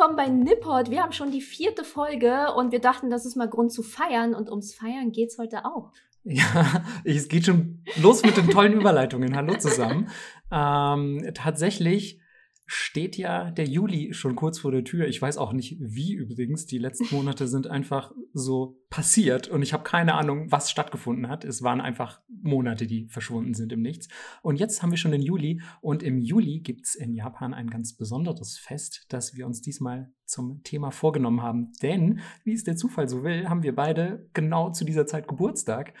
[0.00, 0.90] Willkommen bei Nipport.
[0.90, 4.34] Wir haben schon die vierte Folge und wir dachten, das ist mal Grund zu feiern
[4.34, 5.92] und ums Feiern geht es heute auch.
[6.24, 9.36] Ja, es geht schon los mit den tollen Überleitungen.
[9.36, 10.08] Hallo zusammen.
[10.50, 12.18] Ähm, tatsächlich
[12.72, 15.08] steht ja der Juli schon kurz vor der Tür.
[15.08, 16.66] Ich weiß auch nicht, wie übrigens.
[16.66, 21.44] Die letzten Monate sind einfach so passiert und ich habe keine Ahnung, was stattgefunden hat.
[21.44, 24.08] Es waren einfach Monate, die verschwunden sind im Nichts.
[24.42, 27.70] Und jetzt haben wir schon den Juli und im Juli gibt es in Japan ein
[27.70, 31.72] ganz besonderes Fest, das wir uns diesmal zum Thema vorgenommen haben.
[31.82, 35.92] Denn, wie es der Zufall so will, haben wir beide genau zu dieser Zeit Geburtstag.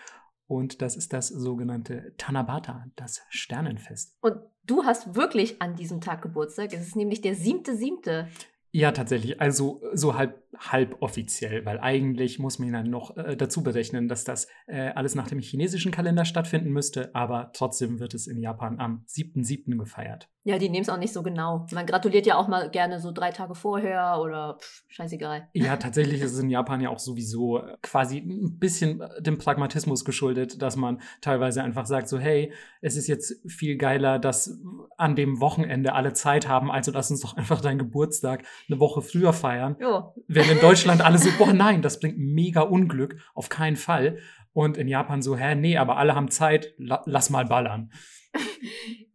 [0.46, 4.16] Und das ist das sogenannte Tanabata, das Sternenfest.
[4.20, 4.34] Und
[4.70, 6.72] du hast wirklich an diesem Tag Geburtstag.
[6.72, 8.28] Es ist nämlich der siebte, siebte.
[8.72, 9.40] Ja, tatsächlich.
[9.40, 14.24] Also so halb, halb offiziell, weil eigentlich muss man dann noch äh, dazu berechnen, dass
[14.24, 18.80] das äh, alles nach dem chinesischen Kalender stattfinden müsste, aber trotzdem wird es in Japan
[18.80, 19.78] am 7.7.
[19.78, 20.28] gefeiert.
[20.42, 21.66] Ja, die nehmen es auch nicht so genau.
[21.70, 25.48] Man gratuliert ja auch mal gerne so drei Tage vorher oder pff, scheißegal.
[25.52, 29.36] Ja, tatsächlich ist es in Japan ja auch sowieso äh, quasi ein bisschen äh, dem
[29.36, 34.58] Pragmatismus geschuldet, dass man teilweise einfach sagt, so hey, es ist jetzt viel geiler, dass
[34.96, 39.02] an dem Wochenende alle Zeit haben, also lass uns doch einfach deinen Geburtstag eine Woche
[39.02, 39.76] früher feiern.
[39.78, 40.14] Jo.
[40.40, 44.20] Während in Deutschland alle so, boah nein, das bringt mega Unglück, auf keinen Fall.
[44.54, 47.92] Und in Japan so, hä, nee, aber alle haben Zeit, la lass mal ballern.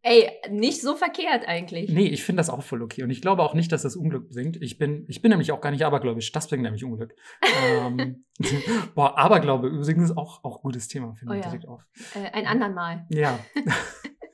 [0.03, 1.89] Ey, nicht so verkehrt eigentlich.
[1.89, 3.01] Nee, ich finde das auch voll okay.
[3.01, 4.61] Und ich glaube auch nicht, dass das Unglück bringt.
[4.61, 6.31] Ich bin, ich bin nämlich auch gar nicht abergläubisch.
[6.31, 7.15] Das bringt nämlich Unglück.
[7.73, 8.23] ähm,
[8.95, 11.49] boah, Aberglaube übrigens auch, auch gutes Thema, finde Oh ich ja.
[11.49, 11.87] direkt auf.
[12.13, 13.07] Äh, ein andern Mal.
[13.09, 13.39] Ja.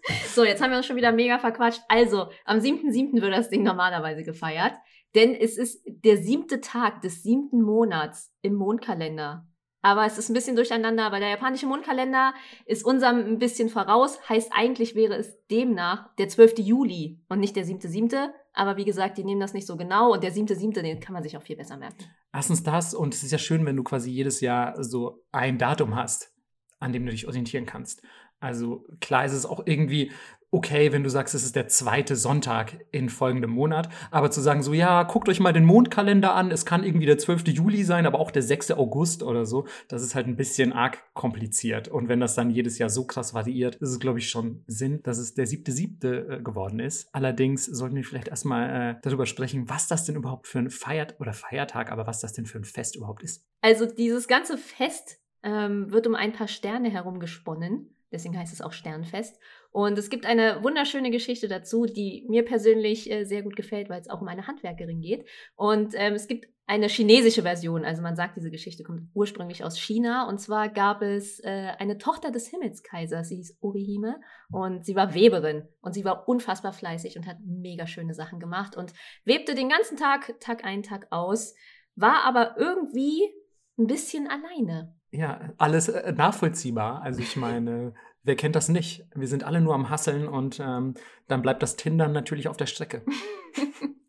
[0.33, 1.81] So, jetzt haben wir uns schon wieder mega verquatscht.
[1.89, 3.21] Also, am 7.7.
[3.21, 4.73] wird das Ding normalerweise gefeiert.
[5.13, 9.45] Denn es ist der siebte Tag des siebten Monats im Mondkalender.
[9.81, 12.33] Aber es ist ein bisschen durcheinander, weil der japanische Mondkalender
[12.65, 14.19] ist unserem ein bisschen voraus.
[14.29, 16.59] Heißt, eigentlich wäre es demnach der 12.
[16.59, 18.29] Juli und nicht der 7.7.
[18.53, 20.13] Aber wie gesagt, die nehmen das nicht so genau.
[20.13, 22.05] Und der 7.7., den kann man sich auch viel besser merken.
[22.31, 25.95] Erstens das, und es ist ja schön, wenn du quasi jedes Jahr so ein Datum
[25.95, 26.31] hast,
[26.79, 28.03] an dem du dich orientieren kannst.
[28.41, 30.11] Also klar ist es auch irgendwie
[30.51, 34.61] okay, wenn du sagst, es ist der zweite Sonntag in folgendem Monat, aber zu sagen
[34.61, 37.47] so, ja, guckt euch mal den Mondkalender an, es kann irgendwie der 12.
[37.47, 38.71] Juli sein, aber auch der 6.
[38.71, 41.87] August oder so, das ist halt ein bisschen arg kompliziert.
[41.87, 45.01] Und wenn das dann jedes Jahr so krass variiert, ist es, glaube ich, schon Sinn,
[45.03, 46.39] dass es der 7.7.
[46.39, 47.07] äh, geworden ist.
[47.13, 51.15] Allerdings sollten wir vielleicht erstmal äh, darüber sprechen, was das denn überhaupt für ein Feiert
[51.19, 53.45] oder Feiertag, aber was das denn für ein Fest überhaupt ist.
[53.61, 57.95] Also dieses ganze Fest ähm, wird um ein paar Sterne herum gesponnen.
[58.11, 59.39] Deswegen heißt es auch Sternfest.
[59.71, 64.01] Und es gibt eine wunderschöne Geschichte dazu, die mir persönlich äh, sehr gut gefällt, weil
[64.01, 65.25] es auch um eine Handwerkerin geht.
[65.55, 67.83] Und ähm, es gibt eine chinesische Version.
[67.83, 70.27] Also man sagt, diese Geschichte kommt ursprünglich aus China.
[70.27, 74.19] Und zwar gab es äh, eine Tochter des Himmelskaisers, sie hieß Orihime.
[74.51, 75.67] Und sie war Weberin.
[75.81, 78.75] Und sie war unfassbar fleißig und hat mega schöne Sachen gemacht.
[78.75, 78.93] Und
[79.25, 81.55] webte den ganzen Tag, Tag ein, Tag aus.
[81.95, 83.29] War aber irgendwie
[83.77, 84.95] ein bisschen alleine.
[85.11, 87.01] Ja, alles äh, nachvollziehbar.
[87.01, 89.05] Also ich meine, wer kennt das nicht?
[89.13, 90.93] Wir sind alle nur am Hasseln und ähm,
[91.27, 93.03] dann bleibt das Tindern natürlich auf der Strecke.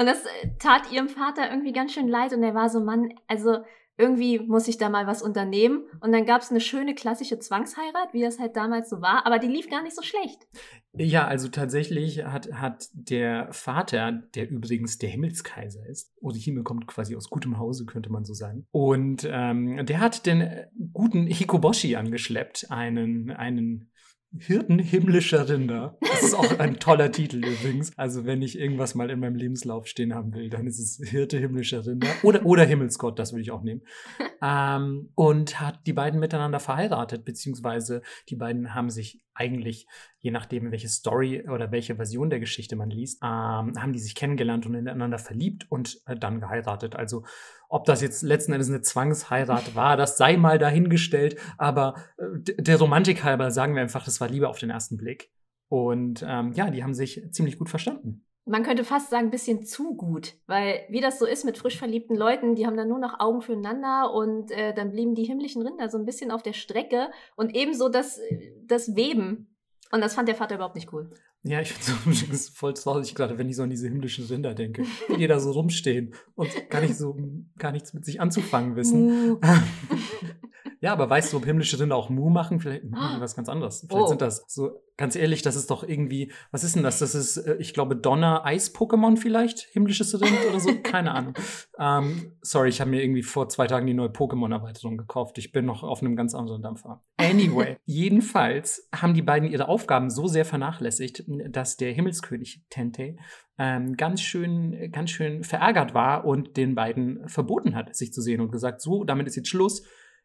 [0.00, 3.10] Und das äh, tat ihrem Vater irgendwie ganz schön leid und er war so, Mann,
[3.26, 3.58] also
[3.98, 5.84] irgendwie muss ich da mal was unternehmen.
[6.00, 9.38] Und dann gab es eine schöne klassische Zwangsheirat, wie das halt damals so war, aber
[9.38, 10.48] die lief gar nicht so schlecht.
[10.94, 17.14] Ja, also tatsächlich hat, hat der Vater, der übrigens der Himmelskaiser ist, Orihime kommt quasi
[17.14, 18.66] aus gutem Hause, könnte man so sagen.
[18.70, 23.89] Und ähm, der hat den äh, guten Hikoboshi angeschleppt, einen, einen
[24.38, 25.98] Hirten himmlischer Rinder.
[26.00, 27.96] Das ist auch ein toller Titel übrigens.
[27.98, 31.38] Also wenn ich irgendwas mal in meinem Lebenslauf stehen haben will, dann ist es Hirte
[31.38, 33.82] himmlischer Rinder oder, oder Himmelsgott, das würde ich auch nehmen.
[34.42, 39.86] Ähm, und hat die beiden miteinander verheiratet, beziehungsweise die beiden haben sich eigentlich,
[40.18, 44.14] je nachdem, welche Story oder welche Version der Geschichte man liest, ähm, haben die sich
[44.14, 46.96] kennengelernt und ineinander verliebt und äh, dann geheiratet.
[46.96, 47.24] Also
[47.68, 52.78] ob das jetzt letzten Endes eine Zwangsheirat war, das sei mal dahingestellt, aber äh, der
[52.78, 55.30] Romantik halber sagen wir einfach, das war Liebe auf den ersten Blick.
[55.68, 58.24] Und ähm, ja, die haben sich ziemlich gut verstanden.
[58.46, 61.78] Man könnte fast sagen, ein bisschen zu gut, weil wie das so ist mit frisch
[61.78, 65.62] verliebten Leuten, die haben dann nur noch Augen füreinander und äh, dann blieben die himmlischen
[65.62, 68.18] Rinder so ein bisschen auf der Strecke und ebenso das,
[68.66, 69.54] das Weben.
[69.92, 71.10] Und das fand der Vater überhaupt nicht cool.
[71.42, 74.84] Ja, ich finde es voll traurig gerade, wenn ich so an diese himmlischen Rinder denke,
[75.16, 77.16] die da so rumstehen und gar nicht so
[77.58, 79.38] gar nichts mit sich anzufangen wissen.
[80.82, 82.58] Ja, aber weißt du, ob himmlische Rinder auch Mu machen?
[82.60, 83.84] Vielleicht machen die was ganz anderes.
[83.86, 84.06] Vielleicht Oh.
[84.06, 87.00] sind das so, ganz ehrlich, das ist doch irgendwie, was ist denn das?
[87.00, 89.60] Das ist, äh, ich glaube, Donner-Eis-Pokémon vielleicht?
[89.72, 90.70] Himmlisches Rind oder so?
[90.82, 91.34] Keine Ahnung.
[91.82, 95.38] Ähm, sorry, ich habe mir irgendwie vor zwei Tagen die neue Pokémon-Erweiterung gekauft.
[95.38, 97.02] Ich bin noch auf einem ganz anderen Dampfer.
[97.16, 103.16] Anyway, jedenfalls haben die beiden ihre Aufgaben so sehr vernachlässigt, dass der Himmelskönig Tente
[103.56, 108.42] ähm, ganz schön, ganz schön verärgert war und den beiden verboten hat, sich zu sehen
[108.42, 109.82] und gesagt, so, damit ist jetzt Schluss.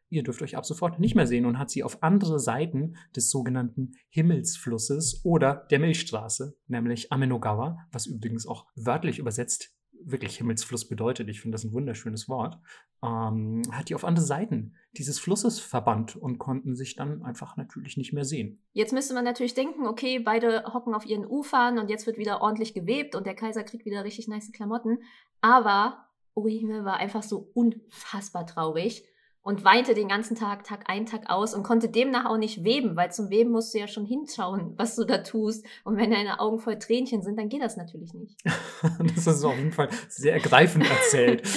[0.08, 3.30] Ihr dürft euch ab sofort nicht mehr sehen und hat sie auf andere Seiten des
[3.30, 9.76] sogenannten Himmelsflusses oder der Milchstraße, nämlich Amenogawa, was übrigens auch wörtlich übersetzt
[10.06, 11.28] wirklich Himmelsfluss bedeutet.
[11.28, 12.58] Ich finde das ein wunderschönes Wort.
[13.02, 17.96] Ähm, hat die auf andere Seiten dieses Flusses verbannt und konnten sich dann einfach natürlich
[17.96, 18.62] nicht mehr sehen.
[18.72, 22.40] Jetzt müsste man natürlich denken, okay, beide hocken auf ihren Ufern und jetzt wird wieder
[22.40, 24.98] ordentlich gewebt und der Kaiser kriegt wieder richtig nice Klamotten.
[25.40, 29.04] Aber Orihime war einfach so unfassbar traurig
[29.46, 32.96] und weinte den ganzen Tag, Tag ein, Tag aus und konnte demnach auch nicht weben,
[32.96, 35.64] weil zum Weben musst du ja schon hinschauen, was du da tust.
[35.84, 38.36] Und wenn deine Augen voll Tränchen sind, dann geht das natürlich nicht.
[39.14, 41.48] das ist auf jeden Fall sehr ergreifend erzählt.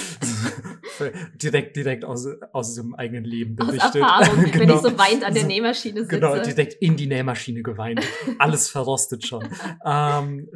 [1.42, 4.02] direkt, direkt aus, aus dem eigenen Leben Aus berichtet.
[4.02, 4.74] Erfahrung, wenn Genau.
[4.76, 6.14] ich so weint an der Nähmaschine sitze.
[6.20, 8.06] Genau, direkt in die Nähmaschine geweint.
[8.38, 9.48] Alles verrostet schon.
[9.84, 10.48] ähm,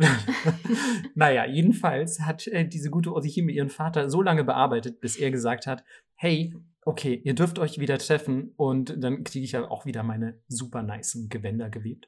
[1.16, 5.66] naja, jedenfalls hat äh, diese gute Orihime ihren Vater so lange bearbeitet, bis er gesagt
[5.66, 5.82] hat,
[6.14, 6.54] hey,
[6.86, 10.82] okay, ihr dürft euch wieder treffen und dann kriege ich ja auch wieder meine super
[10.82, 12.06] nicen Gewänder gewebt.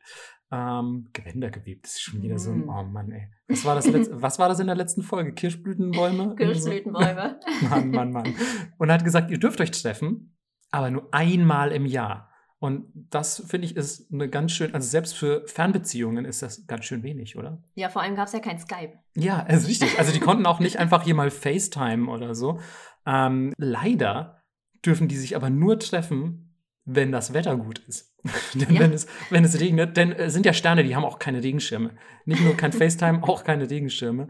[0.53, 2.69] Ähm, Gewänder gewebt, das ist schon wieder so ein, Mm.
[2.69, 3.29] oh Mann, ey.
[3.49, 5.33] Was war das, letz- was war das in der letzten Folge?
[5.35, 6.37] Kirschblütenbäume?
[6.37, 7.41] Kirschblütenbäume.
[7.71, 8.35] Mann, Mann, Mann.
[8.79, 10.37] Und er hat gesagt, ihr dürft euch treffen,
[10.71, 12.31] aber nur einmal im Jahr.
[12.59, 16.85] Und das finde ich ist eine ganz schön, also selbst für Fernbeziehungen ist das ganz
[16.87, 17.63] schön wenig, oder?
[17.75, 18.95] Ja, vor allem gab es ja kein Skype.
[19.15, 19.99] Ja, also richtig.
[19.99, 22.59] Also die konnten auch nicht einfach hier mal FaceTime oder so.
[23.05, 24.43] Ähm, leider
[24.87, 26.55] dürfen die sich aber nur treffen,
[26.85, 28.15] wenn das Wetter gut ist.
[28.55, 28.81] denn Ja.
[28.81, 31.97] wenn, es, wenn es regnet, denn es sind ja Sterne, die haben auch keine Regenschirme.
[32.25, 34.29] Nicht nur kein FaceTime, auch keine Regenschirme.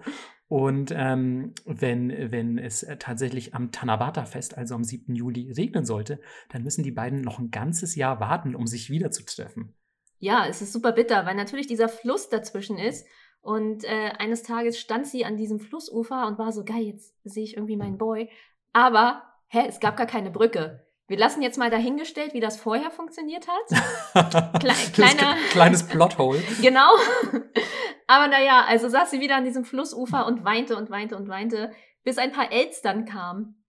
[0.49, 5.15] Und ähm, wenn, wenn es äh, tatsächlich am Tanabata-Fest, also am 7.
[5.15, 6.21] Juli, regnen sollte,
[6.51, 9.75] dann müssen die beiden noch ein ganzes Jahr warten, um sich wiederzutreffen.
[10.19, 13.07] Ja, es ist super bitter, weil natürlich dieser Fluss dazwischen ist.
[13.41, 17.45] Und äh, eines Tages stand sie an diesem Flussufer und war so, geil, jetzt sehe
[17.45, 18.31] ich irgendwie meinen Boy.
[18.73, 20.87] Aber, hä, es gab gar keine Brücke.
[21.09, 24.53] Wir lassen jetzt mal dahingestellt, wie das vorher funktioniert hat.
[24.63, 26.43] Das kleiner- kleines Plothole.
[26.63, 26.91] Genau.
[28.09, 31.73] Aber naja, also saß sie wieder an diesem Flussufer und weinte und weinte und weinte,
[32.03, 33.63] bis ein paar Elstern kamen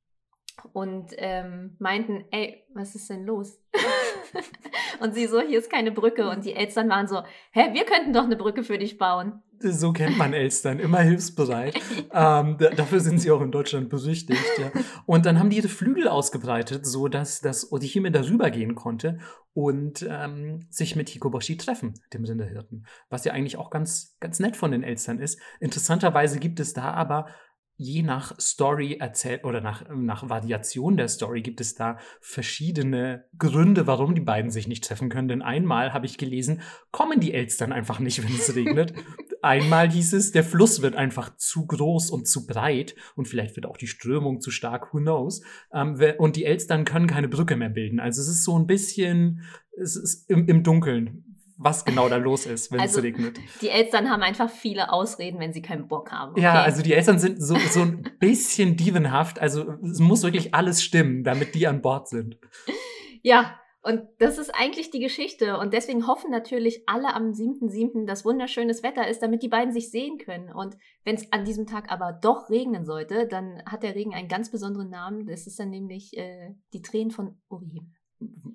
[0.74, 3.59] und ähm, meinten, ey, was ist denn los?
[5.00, 6.29] und sie so, hier ist keine Brücke.
[6.29, 7.21] Und die Elstern waren so,
[7.51, 9.44] hä, wir könnten doch eine Brücke für dich bauen.
[9.59, 11.75] So kennt man Elstern, immer hilfsbereit.
[12.13, 14.44] ähm, da, dafür sind sie auch in Deutschland berüchtigt.
[14.57, 14.71] Ja.
[15.06, 19.19] Und dann haben die ihre Flügel ausgebreitet, so dass das Orihime darüber gehen konnte
[19.54, 22.86] und ähm, sich mit Hikoboshi treffen, dem Rinderhirten.
[23.09, 25.39] Was ja eigentlich auch ganz, ganz nett von den Elstern ist.
[25.60, 27.27] Interessanterweise gibt es da aber
[27.77, 33.86] je nach Story erzählt oder nach, nach Variation der Story gibt es da verschiedene Gründe,
[33.86, 35.27] warum die beiden sich nicht treffen können.
[35.27, 36.62] Denn einmal habe ich gelesen,
[36.92, 38.94] kommen die Elstern einfach nicht, wenn es regnet.
[39.42, 43.66] Einmal hieß es, der Fluss wird einfach zu groß und zu breit und vielleicht wird
[43.66, 45.42] auch die Strömung zu stark, who knows.
[45.74, 48.00] Ähm, und die Elstern können keine Brücke mehr bilden.
[48.00, 49.42] Also es ist so ein bisschen,
[49.80, 51.24] es ist im, im Dunkeln,
[51.57, 53.39] was genau da los ist, wenn Also, es regnet.
[53.62, 56.31] Die Elstern haben einfach viele Ausreden, wenn sie keinen Bock haben.
[56.34, 56.42] Okay?
[56.42, 59.39] Ja, also die Eltern sind so, so ein bisschen dievenhaft.
[59.39, 62.38] Also es muss wirklich alles stimmen, damit die an Bord sind.
[63.24, 65.58] Ja, und das ist eigentlich die Geschichte.
[65.58, 69.91] Und deswegen hoffen natürlich alle am 7.7., dass wunderschönes Wetter ist, damit die beiden sich
[69.91, 70.51] sehen können.
[70.51, 70.75] Und
[71.06, 74.51] wenn es an diesem Tag aber doch regnen sollte, dann hat der Regen einen ganz
[74.51, 75.25] besonderen Namen.
[75.25, 77.88] Das ist dann nämlich äh, die Tränen von Orihime.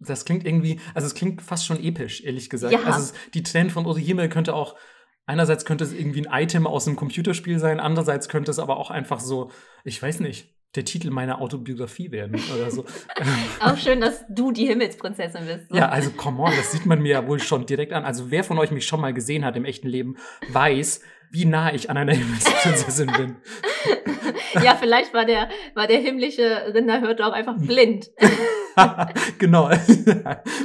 [0.01, 2.75] Das klingt irgendwie, also es klingt fast schon episch, ehrlich gesagt.
[2.75, 2.83] Ja.
[2.83, 4.77] Also es, die Tränen von Orihime könnte auch,
[5.25, 8.91] einerseits könnte es irgendwie ein Item aus einem Computerspiel sein, andererseits könnte es aber auch
[8.91, 9.51] einfach so,
[9.85, 12.85] ich weiß nicht, der Titel meiner Autobiografie werden oder so.
[13.61, 15.69] Auch schön, dass du die Himmelsprinzessin bist.
[15.69, 15.77] so.
[15.77, 18.05] Ja, also come on, das sieht man mir ja wohl schon direkt an.
[18.05, 20.17] Also wer von euch mich schon mal gesehen hat im echten Leben,
[20.49, 23.37] weiß, wie nah ich an einer Himmelsprinzessin bin.
[24.63, 28.11] ja, vielleicht war der, war der himmlische Rinderhirte auch einfach blind.
[29.39, 29.71] genau.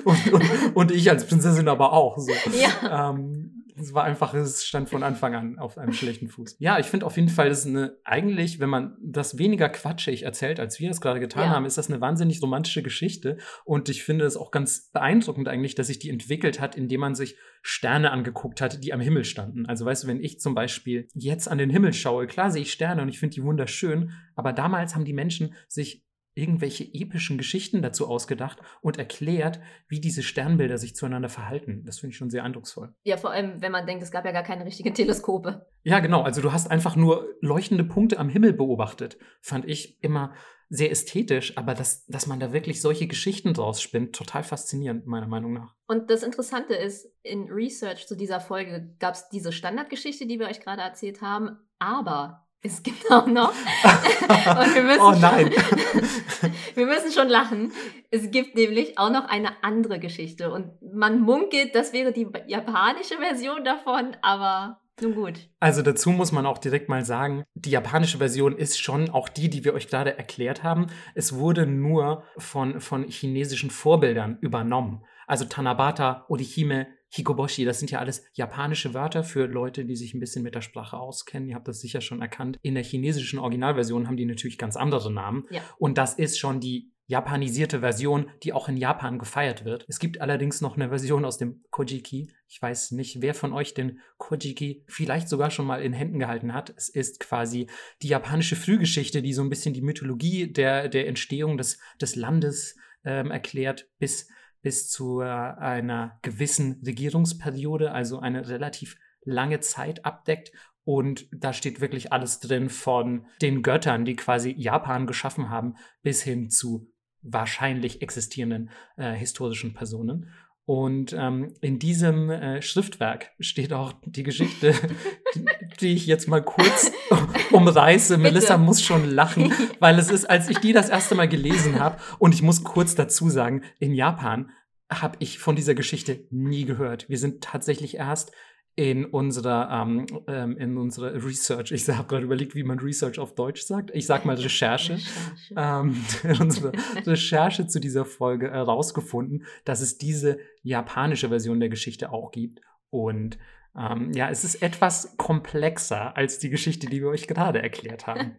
[0.03, 2.17] und, und, und ich als Prinzessin aber auch.
[2.17, 2.31] So.
[2.57, 3.09] ja.
[3.09, 6.57] Ähm, es war einfach, es stand von Anfang an auf einem schlechten Fuß.
[6.60, 10.24] Ja, ich finde auf jeden Fall, das ist eine, eigentlich, wenn man das weniger quatschig
[10.24, 11.50] erzählt, als wir es gerade getan Ja.
[11.51, 13.38] haben, ist das eine wahnsinnig romantische Geschichte.
[13.65, 17.15] Und ich finde es auch ganz beeindruckend eigentlich, dass sich die entwickelt hat, indem man
[17.15, 19.65] sich Sterne angeguckt hat, die am Himmel standen.
[19.65, 22.72] Also weißt du, wenn ich zum Beispiel jetzt an den Himmel schaue, klar sehe ich
[22.72, 26.03] Sterne und ich finde die wunderschön, aber damals haben die Menschen sich
[26.38, 31.84] irgendwelche epischen Geschichten dazu ausgedacht und erklärt, wie diese Sternbilder sich zueinander verhalten.
[31.86, 32.94] Das finde ich schon sehr eindrucksvoll.
[33.03, 35.65] Ja, vor allem, wenn man denkt, es gab ja gar keine richtigen Teleskope.
[35.84, 36.22] Ja, genau.
[36.22, 39.17] Also du hast einfach nur leuchtende Punkte am Himmel beobachtet.
[39.41, 40.34] Fand ich immer
[40.70, 45.27] sehr ästhetisch, aber dass, dass man da wirklich solche Geschichten draus spinnt, total faszinierend, meiner
[45.27, 45.74] Meinung nach.
[45.88, 50.48] Und das Interessante ist, in Research zu dieser Folge gab es diese Standardgeschichte, die wir
[50.48, 53.49] euch gerade erzählt haben, aber es gibt auch noch.
[53.53, 55.51] und wir müssen oh nein.
[55.51, 57.71] Schon, wir müssen schon lachen.
[58.09, 60.51] Es gibt nämlich auch noch eine andere Geschichte.
[60.51, 65.49] Und man munkelt, das wäre die japanische Version davon, aber nun gut.
[65.59, 69.49] Also dazu muss man auch direkt mal sagen, die japanische Version ist schon auch die,
[69.49, 70.87] die wir euch gerade erklärt haben.
[71.13, 75.03] Es wurde nur von, von chinesischen Vorbildern übernommen.
[75.27, 76.87] Also Tanabata, Orihime,
[77.17, 80.62] Hikoboshi, das sind ja alles japanische Wörter für Leute, die sich ein bisschen mit der
[80.62, 81.50] Sprache auskennen.
[81.50, 82.57] Ihr habt das sicher schon erkannt.
[82.62, 85.45] In der chinesischen Originalversion haben die natürlich ganz andere Namen.
[85.50, 85.62] Ja.
[85.77, 89.86] Und das ist schon die japanisierte Version, die auch in Japan gefeiert wird.
[89.88, 92.29] Es gibt allerdings noch eine Version aus dem Kojiki.
[92.47, 96.53] Ich weiß nicht, wer von euch den Kojiki vielleicht sogar schon mal in Händen gehalten
[96.53, 96.74] hat.
[96.75, 97.67] Es ist quasi
[98.01, 102.75] die japanische Frühgeschichte, die so ein bisschen die Mythologie der, der Entstehung des, des Landes
[103.05, 104.27] ähm, erklärt, bis
[104.61, 110.51] bis zu äh, einer gewissen Regierungsperiode, also eine relativ lange Zeit abdeckt.
[110.83, 116.23] Und da steht wirklich alles drin von den Göttern, die quasi Japan geschaffen haben, bis
[116.23, 116.89] hin zu
[117.21, 120.29] wahrscheinlich existierenden äh, historischen Personen.
[120.67, 124.74] Und ähm, in diesem äh, Schriftwerk steht auch die Geschichte,
[125.33, 125.45] die,
[125.79, 126.91] die ich jetzt mal kurz
[127.51, 128.17] umreiße.
[128.17, 131.97] Melissa muss schon lachen, weil es ist, als ich die das erste Mal gelesen habe,
[132.19, 134.50] und ich muss kurz dazu sagen, in Japan
[134.91, 137.07] habe ich von dieser Geschichte nie gehört.
[137.07, 138.33] Wir sind tatsächlich erst
[138.77, 143.34] in unserer, ähm, ähm, in unserer Research, ich habe gerade überlegt, wie man Research auf
[143.34, 143.89] Deutsch sagt.
[143.96, 144.93] Ich sage mal Recherche.
[144.93, 145.53] Recherche.
[145.55, 146.72] Ähm, in unserer
[147.03, 152.62] Recherche zu dieser Folge herausgefunden, dass es diese japanische Version der Geschichte auch gibt.
[152.91, 153.39] Und
[153.75, 158.36] ähm, ja, es ist etwas komplexer als die Geschichte, die wir euch gerade erklärt haben.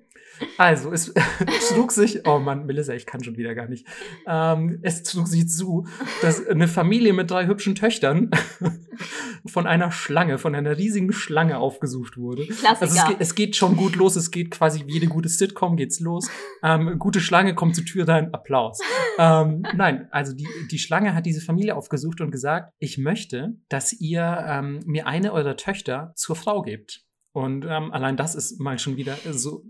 [0.57, 1.13] Also, es
[1.69, 3.87] schlug sich, oh Mann, Melissa, ich kann schon wieder gar nicht.
[4.27, 5.87] Ähm, es trug sich zu,
[6.23, 8.31] dass eine Familie mit drei hübschen Töchtern
[9.47, 12.47] von einer Schlange, von einer riesigen Schlange aufgesucht wurde.
[12.47, 12.81] Klassiker.
[12.81, 15.77] Also es, geht, es geht schon gut los, es geht quasi wie jede gute Sitcom
[15.77, 16.29] geht's los.
[16.63, 18.79] Ähm, gute Schlange kommt zur Tür rein, Applaus.
[19.19, 23.93] Ähm, nein, also die, die Schlange hat diese Familie aufgesucht und gesagt, ich möchte, dass
[23.93, 27.05] ihr ähm, mir eine eurer Töchter zur Frau gebt.
[27.33, 29.63] Und ähm, allein das ist mal schon wieder so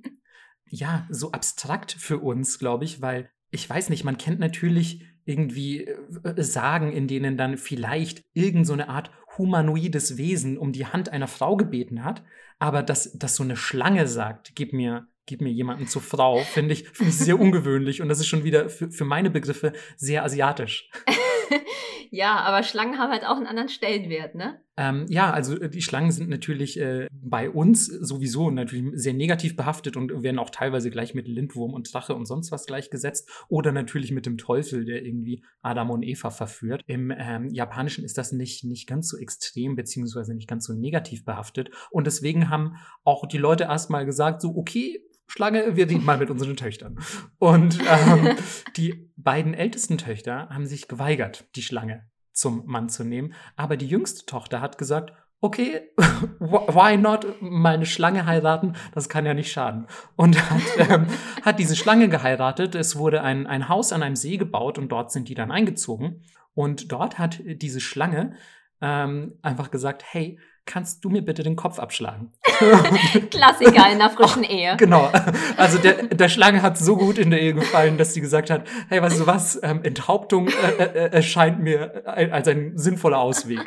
[0.71, 5.85] ja, so abstrakt für uns, glaube ich, weil ich weiß nicht, man kennt natürlich irgendwie
[5.85, 11.11] äh, Sagen, in denen dann vielleicht irgend so eine Art humanoides Wesen um die Hand
[11.11, 12.25] einer Frau gebeten hat,
[12.59, 16.73] aber dass, dass so eine Schlange sagt, gib mir, gib mir jemanden zur Frau, finde
[16.73, 20.25] ich, find ich sehr ungewöhnlich und das ist schon wieder für, für meine Begriffe sehr
[20.25, 20.91] asiatisch.
[22.11, 24.61] ja, aber Schlangen haben halt auch einen anderen Stellenwert, ne?
[24.77, 29.57] Ähm, ja, also äh, die Schlangen sind natürlich äh, bei uns sowieso natürlich sehr negativ
[29.57, 33.29] behaftet und werden auch teilweise gleich mit Lindwurm und Drache und sonst was gleichgesetzt.
[33.49, 36.83] Oder natürlich mit dem Teufel, der irgendwie Adam und Eva verführt.
[36.87, 41.25] Im ähm, Japanischen ist das nicht, nicht ganz so extrem, beziehungsweise nicht ganz so negativ
[41.25, 41.71] behaftet.
[41.91, 46.31] Und deswegen haben auch die Leute erstmal gesagt, so, okay, Schlange, wir reden mal mit
[46.31, 46.99] unseren Töchtern.
[47.39, 48.37] Und ähm,
[48.77, 53.35] die beiden ältesten Töchter haben sich geweigert, die Schlange zum Mann zu nehmen.
[53.55, 55.83] Aber die jüngste Tochter hat gesagt, okay,
[56.41, 58.75] why not meine Schlange heiraten?
[58.95, 59.87] Das kann ja nicht schaden.
[60.17, 61.07] Und hat, ähm,
[61.43, 62.75] hat diese Schlange geheiratet.
[62.75, 66.23] Es wurde ein, ein Haus an einem See gebaut und dort sind die dann eingezogen.
[66.55, 68.35] Und dort hat diese Schlange
[68.81, 72.33] ähm, einfach gesagt, hey, kannst du mir bitte den Kopf abschlagen?
[73.31, 74.77] Klassiker in einer frischen Ehe.
[74.77, 75.11] Genau.
[75.57, 78.65] Also der, der Schlange hat so gut in der Ehe gefallen, dass sie gesagt hat,
[78.89, 83.61] hey, weißt du was, ähm, Enthauptung äh, äh, erscheint mir als ein sinnvoller Ausweg.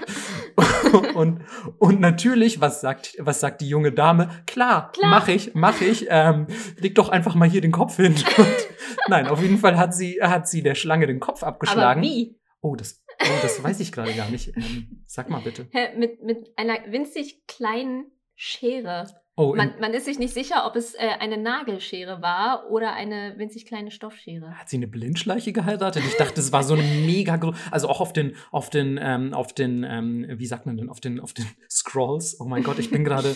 [1.15, 1.41] und,
[1.79, 4.29] und natürlich, was sagt, was sagt die junge Dame?
[4.45, 5.09] Klar, Klar.
[5.09, 6.05] mach ich, mach ich.
[6.09, 6.45] Ähm,
[6.77, 8.13] leg doch einfach mal hier den Kopf hin.
[8.37, 8.67] Und,
[9.07, 12.01] nein, auf jeden Fall hat sie, hat sie der Schlange den Kopf abgeschlagen.
[12.01, 12.37] Aber wie?
[12.61, 14.55] Oh, das, oh, das weiß ich gerade gar nicht.
[14.55, 15.67] Ähm, sag mal bitte.
[15.97, 19.07] Mit, mit einer winzig kleinen Schere.
[19.37, 23.35] Oh, man, man, ist sich nicht sicher, ob es äh, eine Nagelschere war oder eine
[23.37, 24.59] winzig kleine Stoffschere.
[24.59, 26.03] Hat sie eine Blindschleiche geheiratet?
[26.05, 27.57] Ich dachte, es war so eine mega große.
[27.71, 30.99] Also auch auf den, auf den, ähm, auf den, ähm, wie sagt man denn, auf
[30.99, 32.39] den, auf den Scrolls.
[32.41, 33.35] Oh mein Gott, ich bin gerade.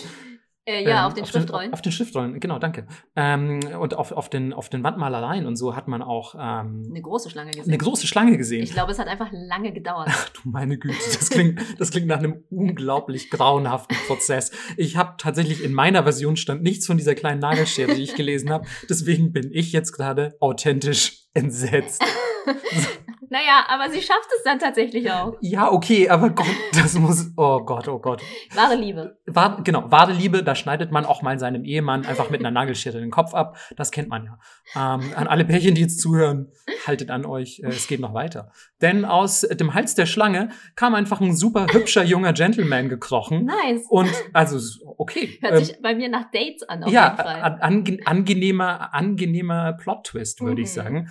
[0.68, 1.70] Äh, ja, Ähm, auf den Schriftrollen.
[1.70, 2.86] Den, auf den Schriftrollen, genau, danke.
[3.14, 7.00] Ähm, und auf, auf, den, auf den Wandmalereien und so hat man auch ähm, eine
[7.00, 7.68] große Schlange gesehen.
[7.68, 8.64] eine große Schlange gesehen.
[8.64, 10.08] ich glaube, es hat einfach lange gedauert.
[10.10, 14.50] Ach du meine Güte, das klingt, das klingt nach einem unglaublich grauenhaften Prozess.
[14.76, 18.50] Ich habe tatsächlich in meiner Version stand nichts von dieser kleinen Nagelschere, die ich gelesen
[18.50, 18.66] habe.
[18.90, 22.02] Deswegen bin ich jetzt gerade authentisch entsetzt.
[23.28, 25.36] naja, aber sie schafft es dann tatsächlich auch.
[25.40, 27.32] Ja, okay, aber Gott, das muss.
[27.36, 28.22] Oh Gott, oh Gott.
[28.54, 29.18] Wahre Liebe.
[29.26, 33.00] War, genau, wahre Liebe, da schneidet man auch mal seinem Ehemann einfach mit einer Nagelschere
[33.00, 33.58] den Kopf ab.
[33.76, 34.38] Das kennt man ja.
[34.74, 36.52] Ähm, an alle Pärchen, die jetzt zuhören,
[36.86, 38.52] haltet an euch, äh, es geht noch weiter.
[38.80, 43.44] Denn aus dem Hals der Schlange kam einfach ein super hübscher junger Gentleman gekrochen.
[43.46, 43.86] Nice.
[43.88, 44.58] Und also,
[44.98, 45.38] okay.
[45.40, 47.42] Hört ähm, sich bei mir nach Dates an, auf ja, jeden Fall.
[47.42, 50.72] an, ange, angenehmer, angenehmer Plot-Twist, würde ich Mhm.
[50.72, 51.10] sagen.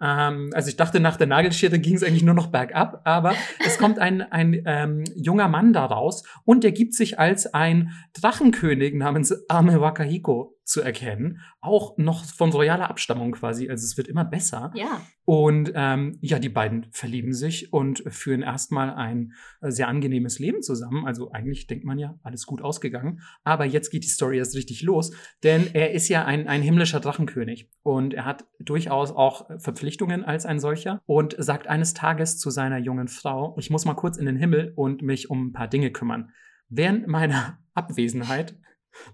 [0.00, 3.34] Ähm, also ich dachte, nach der Nagelschere ging es eigentlich nur noch bergab, aber
[3.64, 7.92] es kommt ein, ein ähm, junger Mann da raus und der gibt sich als ein
[8.14, 11.40] Drachenkönig namens Ame Wakahiko zu erkennen.
[11.60, 14.72] Auch noch von royaler Abstammung quasi, also es wird immer besser.
[14.74, 15.00] ja.
[15.28, 20.62] Und ähm, ja, die beiden verlieben sich und führen erstmal ein äh, sehr angenehmes Leben
[20.62, 21.04] zusammen.
[21.04, 23.20] Also eigentlich denkt man ja, alles gut ausgegangen.
[23.42, 25.10] Aber jetzt geht die Story erst richtig los,
[25.42, 29.85] denn er ist ja ein, ein himmlischer Drachenkönig und er hat durchaus auch Verpflichtungen
[30.24, 34.16] als ein solcher und sagt eines Tages zu seiner jungen Frau, ich muss mal kurz
[34.16, 36.30] in den Himmel und mich um ein paar Dinge kümmern.
[36.68, 38.56] Während meiner Abwesenheit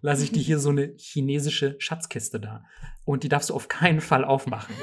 [0.00, 2.64] lasse ich dir hier so eine chinesische Schatzkiste da.
[3.04, 4.74] Und die darfst du auf keinen Fall aufmachen.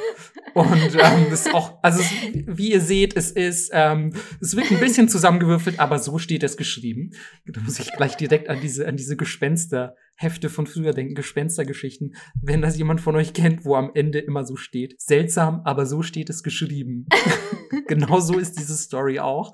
[0.54, 4.72] Und ähm, das ist auch, also es, wie ihr seht, es ist, ähm, es wird
[4.72, 7.12] ein bisschen zusammengewürfelt, aber so steht es geschrieben.
[7.46, 12.16] Da muss ich gleich direkt an diese, an diese Gespensterhefte von früher denken, Gespenstergeschichten.
[12.42, 15.00] Wenn das jemand von euch kennt, wo am Ende immer so steht.
[15.00, 17.06] Seltsam, aber so steht es geschrieben.
[17.88, 19.54] genau so ist diese Story auch.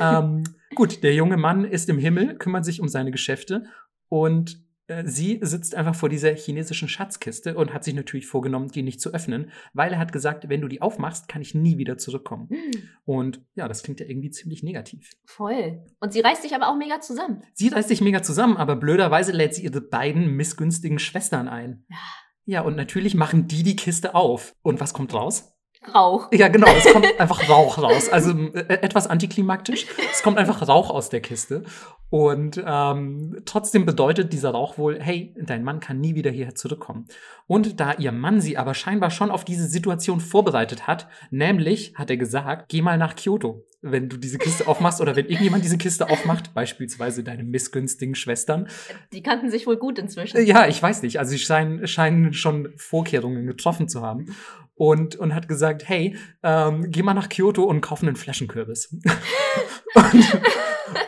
[0.00, 0.42] Ähm,
[0.74, 3.64] gut, der junge Mann ist im Himmel, kümmert sich um seine Geschäfte
[4.08, 4.61] und
[5.04, 9.14] sie sitzt einfach vor dieser chinesischen Schatzkiste und hat sich natürlich vorgenommen, die nicht zu
[9.14, 12.48] öffnen, weil er hat gesagt, wenn du die aufmachst, kann ich nie wieder zurückkommen.
[12.50, 15.10] Hm, Und ja, das klingt ja irgendwie ziemlich negativ.
[15.24, 15.84] Voll.
[16.00, 17.42] Und sie reißt sich aber auch mega zusammen.
[17.54, 21.84] Sie reißt sich mega zusammen, aber blöderweise lädt sie ihre beiden missgünstigen Schwestern ein.
[21.88, 21.96] Ja.
[22.44, 24.56] Ja, und natürlich machen die die Kiste auf.
[24.62, 25.51] Und was kommt raus?
[25.94, 26.28] Rauch.
[26.32, 28.08] Ja, genau, es kommt einfach Rauch raus.
[28.08, 29.86] Also äh, etwas antiklimaktisch.
[30.12, 31.64] Es kommt einfach Rauch aus der Kiste.
[32.12, 37.06] Und ähm, trotzdem bedeutet dieser Rauch wohl, hey, dein Mann kann nie wieder hierher zurückkommen.
[37.46, 42.10] Und da ihr Mann sie aber scheinbar schon auf diese Situation vorbereitet hat, nämlich hat
[42.10, 45.78] er gesagt, geh mal nach Kyoto, wenn du diese Kiste aufmachst oder wenn irgendjemand diese
[45.78, 48.68] Kiste aufmacht, beispielsweise deine missgünstigen Schwestern.
[49.12, 50.44] Die kannten sich wohl gut inzwischen.
[50.46, 51.18] Ja, ich weiß nicht.
[51.18, 54.36] Also sie scheinen, scheinen schon Vorkehrungen getroffen zu haben.
[54.82, 58.88] Und, und hat gesagt, hey, ähm, geh mal nach Kyoto und kauf einen Flaschenkürbis.
[59.94, 60.42] und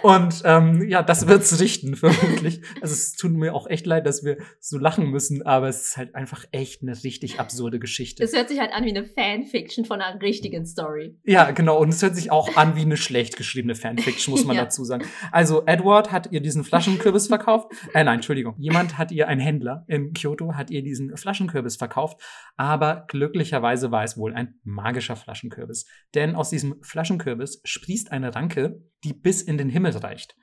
[0.03, 2.61] und ähm, ja, das wird's richten, vermutlich.
[2.81, 5.97] Also es tut mir auch echt leid, dass wir so lachen müssen, aber es ist
[5.97, 8.23] halt einfach echt eine richtig absurde Geschichte.
[8.23, 11.17] Es hört sich halt an wie eine Fanfiction von einer richtigen Story.
[11.25, 11.79] Ja, genau.
[11.79, 14.65] Und es hört sich auch an wie eine schlecht geschriebene Fanfiction, muss man Ja.
[14.65, 15.05] dazu sagen.
[15.33, 17.73] Also, Edward hat ihr diesen Flaschenkürbis verkauft.
[17.93, 18.55] Äh, nein, Entschuldigung.
[18.59, 22.21] Jemand hat ihr, ein Händler in Kyoto, hat ihr diesen Flaschenkürbis verkauft.
[22.57, 25.87] Aber glücklicherweise war es wohl ein magischer Flaschenkürbis.
[26.15, 30.37] Denn aus diesem Flaschenkürbis sprießt eine Ranke, die bis in den Himmel reicht.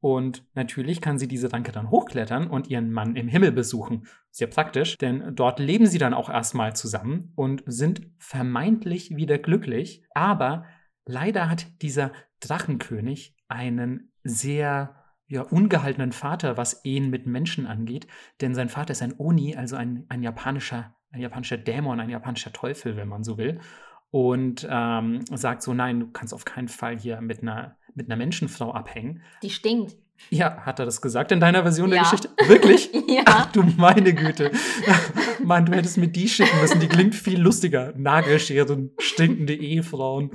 [0.00, 4.06] Und natürlich kann sie diese Ranke dann hochklettern und ihren Mann im Himmel besuchen.
[4.30, 10.02] Sehr praktisch, denn dort leben sie dann auch erstmal zusammen und sind vermeintlich wieder glücklich.
[10.14, 10.64] Aber
[11.04, 18.06] leider hat dieser Drachenkönig einen sehr ja, ungehaltenen Vater, was Ehen mit Menschen angeht.
[18.40, 22.52] Denn sein Vater ist ein Oni, also ein, ein japanischer, ein japanischer Dämon, ein japanischer
[22.52, 23.60] Teufel, wenn man so will.
[24.10, 28.16] Und ähm, sagt so, nein, du kannst auf keinen Fall hier mit einer, mit einer
[28.16, 29.22] Menschenfrau abhängen.
[29.42, 29.96] Die stinkt.
[30.28, 32.02] Ja, hat er das gesagt in deiner Version der Ja.
[32.04, 32.28] Geschichte?
[32.46, 32.90] Wirklich?
[33.10, 33.22] Ja.
[33.26, 34.52] Ach du meine Güte.
[35.42, 36.78] Mann, du hättest mir die schicken müssen.
[36.78, 37.92] Die klingt viel lustiger.
[37.96, 40.30] Nagelscheren, stinkende Ehefrauen.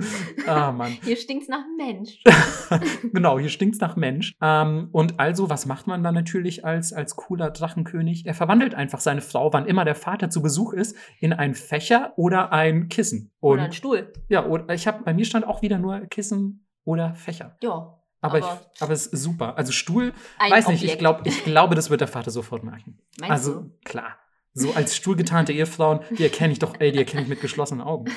[0.46, 0.98] Ah, Mann.
[1.02, 2.22] Hier stinkt's nach Mensch.
[3.14, 4.34] genau, hier stinkt's nach Mensch.
[4.42, 8.26] Ähm, und also, was macht man dann natürlich als, als cooler Drachenkönig?
[8.26, 12.12] Er verwandelt einfach seine Frau, wann immer der Vater zu Besuch ist, in einen Fächer
[12.16, 13.30] oder ein Kissen.
[13.40, 14.12] Und Oder ein Stuhl.
[14.28, 17.56] ja, oder ich habe bei mir stand auch wieder nur Kissen oder Fächer.
[17.62, 17.94] Ja.
[18.26, 19.56] Aber, Aber- ich, aber es ist super.
[19.56, 22.98] Also Stuhl, weiß nicht, ich, glaub, ich glaube, das wird der Vater sofort merken.
[23.18, 23.70] Meinst also du?
[23.84, 24.18] klar.
[24.58, 28.10] So als stuhlgetarnte Ehefrauen, die erkenne ich doch, ey, die erkenne ich mit geschlossenen Augen.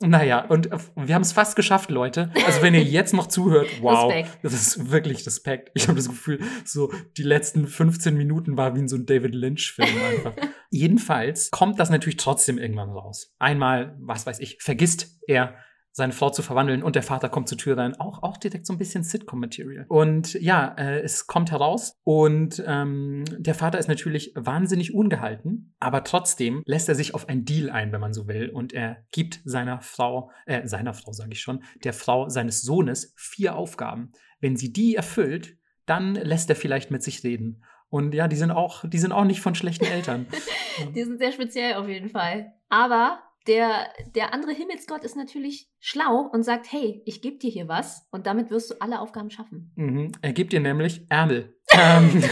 [0.00, 2.32] Naja, und äh, wir haben es fast geschafft, Leute.
[2.44, 4.38] Also wenn ihr jetzt noch zuhört, wow, Respekt.
[4.42, 5.70] das ist wirklich Respekt.
[5.74, 9.36] Ich habe das Gefühl, so die letzten 15 Minuten war wie in so ein David
[9.36, 10.32] Lynch-Film einfach.
[10.70, 13.32] Jedenfalls kommt das natürlich trotzdem irgendwann raus.
[13.38, 15.54] Einmal, was weiß ich, vergisst er
[15.96, 17.98] seine Frau zu verwandeln und der Vater kommt zur Tür rein.
[18.00, 19.86] Auch, auch direkt so ein bisschen Sitcom-Material.
[19.88, 26.02] Und ja, äh, es kommt heraus und ähm, der Vater ist natürlich wahnsinnig ungehalten, aber
[26.02, 28.50] trotzdem lässt er sich auf einen Deal ein, wenn man so will.
[28.50, 33.14] Und er gibt seiner Frau, äh, seiner Frau sage ich schon, der Frau seines Sohnes
[33.16, 34.10] vier Aufgaben.
[34.40, 37.62] Wenn sie die erfüllt, dann lässt er vielleicht mit sich reden.
[37.88, 40.26] Und ja, die sind auch, die sind auch nicht von schlechten Eltern.
[40.96, 42.52] die sind sehr speziell auf jeden Fall.
[42.68, 47.68] Aber der, der andere Himmelsgott ist natürlich schlau und sagt, hey, ich gebe dir hier
[47.68, 49.72] was und damit wirst du alle Aufgaben schaffen.
[49.76, 50.12] Mhm.
[50.22, 51.54] Er gibt dir nämlich Ärmel.
[51.72, 52.22] ähm,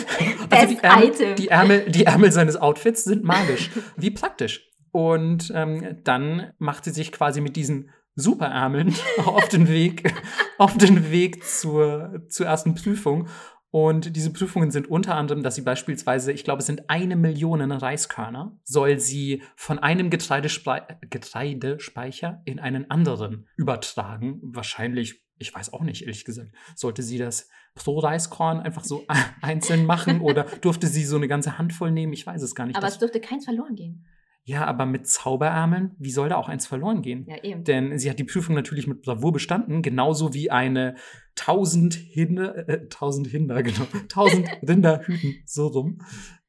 [0.50, 3.70] also die Ärmel, die, Ärmel, die Ärmel seines Outfits sind magisch.
[3.96, 4.70] Wie praktisch.
[4.92, 10.14] Und ähm, dann macht sie sich quasi mit diesen Superärmeln auf den Weg,
[10.58, 13.28] auf den Weg zur, zur ersten Prüfung
[13.76, 17.60] und diese Prüfungen sind unter anderem, dass sie beispielsweise, ich glaube, es sind eine Million
[17.70, 24.40] Reiskörner, soll sie von einem Getreidespe Getreidespeicher in einen anderen übertragen.
[24.42, 29.04] Wahrscheinlich, ich weiß auch nicht, ehrlich gesagt, sollte sie das pro Reiskorn einfach so
[29.42, 32.14] einzeln machen oder durfte sie so eine ganze Handvoll nehmen?
[32.14, 32.76] Ich weiß es gar nicht.
[32.76, 34.06] Aber es dürfte keins verloren gehen.
[34.48, 37.26] Ja, aber mit Zauberärmeln, wie soll da auch eins verloren gehen?
[37.28, 37.64] Ja, eben.
[37.64, 40.94] Denn sie hat die Prüfung natürlich mit Bravour bestanden, genauso wie eine
[41.34, 45.98] tausend Hinder, äh, tausend Hinder, genau, tausend Rinder hüten, so rum.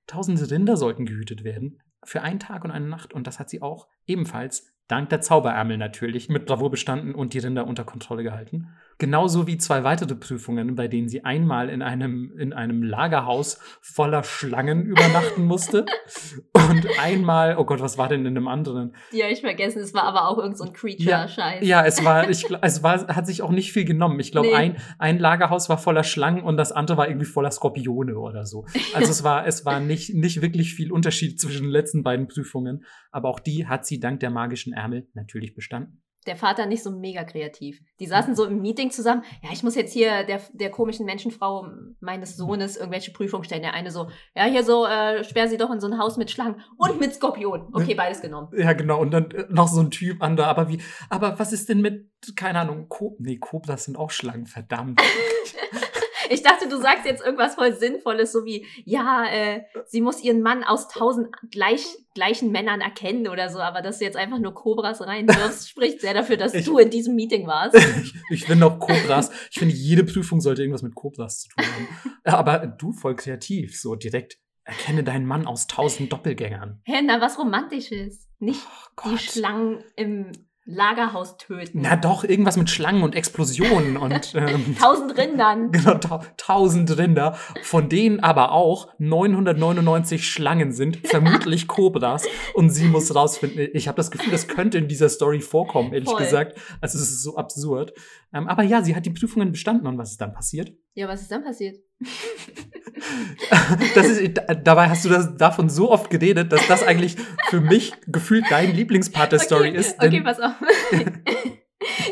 [0.06, 3.64] Tausend Rinder sollten gehütet werden für einen Tag und eine Nacht und das hat sie
[3.64, 8.70] auch ebenfalls dank der Zauberärmel natürlich mit Bravour bestanden und die Rinder unter Kontrolle gehalten.
[9.00, 14.24] Genauso wie zwei weitere Prüfungen, bei denen sie einmal in einem, in einem Lagerhaus voller
[14.24, 15.86] Schlangen übernachten musste.
[16.54, 18.96] und einmal, oh Gott, was war denn in einem anderen?
[19.12, 21.62] Die habe ich vergessen, es war aber auch irgendein so Creature-Scheiß.
[21.62, 24.20] Ja, ja, es war, ich, es war, hat sich auch nicht viel genommen.
[24.20, 24.56] Ich glaube, nee.
[24.56, 28.66] ein, ein Lagerhaus war voller Schlangen und das andere war irgendwie voller Skorpione oder so.
[28.94, 32.84] Also es war, es war nicht, nicht wirklich viel Unterschied zwischen den letzten beiden Prüfungen.
[33.12, 36.92] Aber auch die hat sie dank der magischen Ärmel natürlich bestanden der Vater nicht so
[36.92, 37.82] mega kreativ.
[38.00, 39.24] Die saßen so im Meeting zusammen.
[39.42, 41.68] Ja, ich muss jetzt hier der, der komischen Menschenfrau
[42.00, 43.62] meines Sohnes irgendwelche Prüfungen stellen.
[43.62, 46.30] Der eine so, ja, hier so, äh, sperr sie doch in so ein Haus mit
[46.30, 47.70] Schlangen und mit Skorpion.
[47.74, 48.50] Okay, beides genommen.
[48.58, 49.00] Ja, genau.
[49.00, 50.46] Und dann äh, noch so ein Typ an da.
[50.46, 54.46] Aber wie, aber was ist denn mit, keine Ahnung, Ko nee, Kobras sind auch Schlangen,
[54.46, 55.02] verdammt.
[56.30, 60.42] Ich dachte, du sagst jetzt irgendwas voll Sinnvolles, so wie, ja, äh, sie muss ihren
[60.42, 64.54] Mann aus tausend gleich, gleichen Männern erkennen oder so, aber dass du jetzt einfach nur
[64.54, 67.76] Cobras reinwirfst, spricht sehr dafür, dass ich, du in diesem Meeting warst.
[68.02, 71.66] ich, ich finde auch Cobras, ich finde, jede Prüfung sollte irgendwas mit Cobras zu tun
[71.66, 72.18] haben.
[72.24, 74.40] Aber du voll kreativ, so direkt.
[74.64, 76.82] Erkenne deinen Mann aus tausend Doppelgängern.
[76.84, 78.28] Hä, na, was Romantisches.
[78.40, 78.62] Nicht
[79.02, 80.34] oh die Schlangen im
[80.70, 81.80] Lagerhaus töten.
[81.82, 85.72] Na doch, irgendwas mit Schlangen und Explosionen und ähm, tausend Rindern.
[85.78, 92.26] Genau, ta tausend Rinder, von denen aber auch 999 Schlangen sind, vermutlich Kobras.
[92.54, 93.70] Und sie muss rausfinden.
[93.74, 96.20] Ich habe das Gefühl, das könnte in dieser Story vorkommen, ehrlich Voll.
[96.20, 96.60] gesagt.
[96.82, 97.94] Also es ist so absurd.
[98.34, 99.88] Ähm, aber ja, sie hat die Prüfungen bestanden.
[99.88, 100.74] Und was ist dann passiert?
[100.94, 101.78] Ja, was ist dann passiert?
[103.96, 107.16] ist, dabei hast du das davon so oft geredet, dass das eigentlich
[107.50, 110.02] für mich gefühlt dein Lieblingspart der okay, Story ist.
[110.02, 110.54] Okay, pass auf.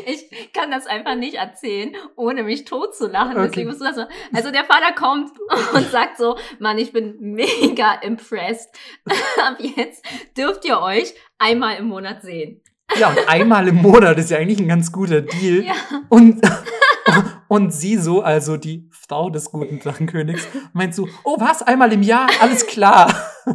[0.06, 3.36] ich kann das einfach nicht erzählen, ohne mich tot zu lachen.
[3.36, 3.46] Okay.
[3.48, 4.08] Deswegen musst du das mal.
[4.32, 5.30] Also der Vater kommt
[5.74, 8.70] und sagt so, Mann, ich bin mega impressed.
[9.42, 10.04] Ab jetzt
[10.36, 12.62] dürft ihr euch einmal im Monat sehen.
[12.98, 15.64] Ja, und einmal im Monat ist ja eigentlich ein ganz guter Deal.
[15.64, 15.74] Ja.
[16.08, 16.40] Und,
[17.48, 22.02] und sie so, also die Frau des guten Drachenkönigs, meint so, oh was, einmal im
[22.02, 23.14] Jahr, alles klar.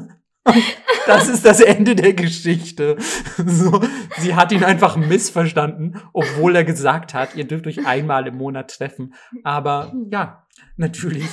[1.07, 2.97] Das ist das Ende der Geschichte.
[3.45, 3.81] So,
[4.17, 8.71] sie hat ihn einfach missverstanden, obwohl er gesagt hat, ihr dürft euch einmal im Monat
[8.71, 9.13] treffen.
[9.43, 11.27] Aber ja, natürlich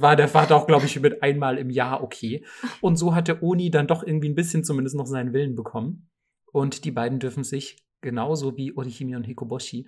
[0.00, 2.44] war der Vater auch, glaube ich, mit einmal im Jahr okay.
[2.80, 6.10] Und so hat der Oni dann doch irgendwie ein bisschen zumindest noch seinen Willen bekommen.
[6.52, 9.86] Und die beiden dürfen sich genauso wie Orihime und Hikoboshi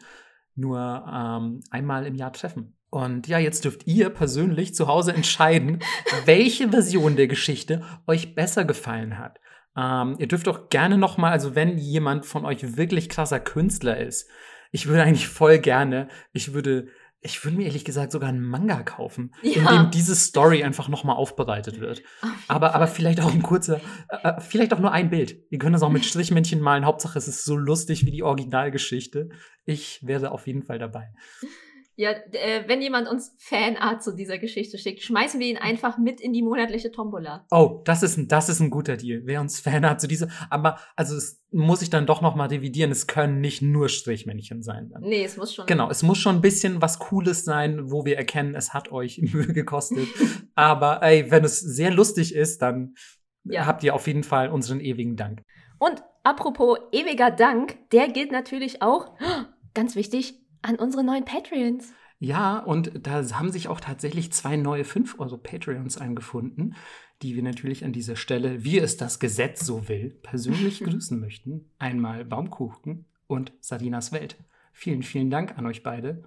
[0.57, 2.77] nur ähm, einmal im Jahr treffen.
[2.91, 5.81] Und ja, jetzt dürft ihr persönlich zu Hause entscheiden,
[6.25, 9.39] welche Version der Geschichte euch besser gefallen hat.
[9.77, 13.99] Ähm, ihr dürft auch gerne noch mal, also wenn jemand von euch wirklich krasser Künstler
[13.99, 14.31] ist,
[14.73, 16.89] ich würde eigentlich voll gerne, ich würde
[17.21, 19.55] ich würde mir ehrlich gesagt sogar einen Manga kaufen, ja.
[19.55, 22.03] in dem diese Story einfach nochmal aufbereitet wird.
[22.49, 25.37] Aber, aber vielleicht auch ein kurzer, äh, äh, vielleicht auch nur ein Bild.
[25.51, 26.85] Ihr könnt das auch mit Strichmännchen malen.
[26.85, 29.31] Hauptsache, es ist so lustig wie die Originalgeschichte.
[29.65, 31.13] Ich wäre auf jeden Fall dabei.
[31.99, 36.21] Ja, äh, wenn jemand uns Fanart zu dieser Geschichte schickt, schmeißen wir ihn einfach mit
[36.21, 37.47] in die monatliche Tombola.
[37.51, 39.23] Oh, das ist ein, das ist ein guter Deal.
[39.25, 42.91] Wer uns Fanart zu dieser, aber also es muss ich dann doch noch mal revidieren.
[42.91, 44.91] Es können nicht nur Strichmännchen sein.
[44.91, 45.03] Dann.
[45.03, 45.65] Nee, es muss schon.
[45.67, 49.19] Genau, es muss schon ein bisschen was Cooles sein, wo wir erkennen, es hat euch
[49.33, 50.07] Mühe gekostet.
[50.55, 52.95] aber ey, wenn es sehr lustig ist, dann
[53.45, 53.65] Ja.
[53.65, 55.41] habt ihr auf jeden Fall unseren ewigen Dank.
[55.79, 59.15] Und apropos ewiger Dank, der gilt natürlich auch,
[59.75, 61.93] ganz wichtig, an unsere neuen Patreons.
[62.19, 66.75] Ja, und da haben sich auch tatsächlich zwei neue 5 Euro Patreons eingefunden,
[67.23, 71.71] die wir natürlich an dieser Stelle, wie es das Gesetz so will, persönlich grüßen möchten.
[71.79, 74.37] Einmal Baumkuchen und Sarinas Welt.
[74.73, 76.25] Vielen, vielen Dank an euch beide.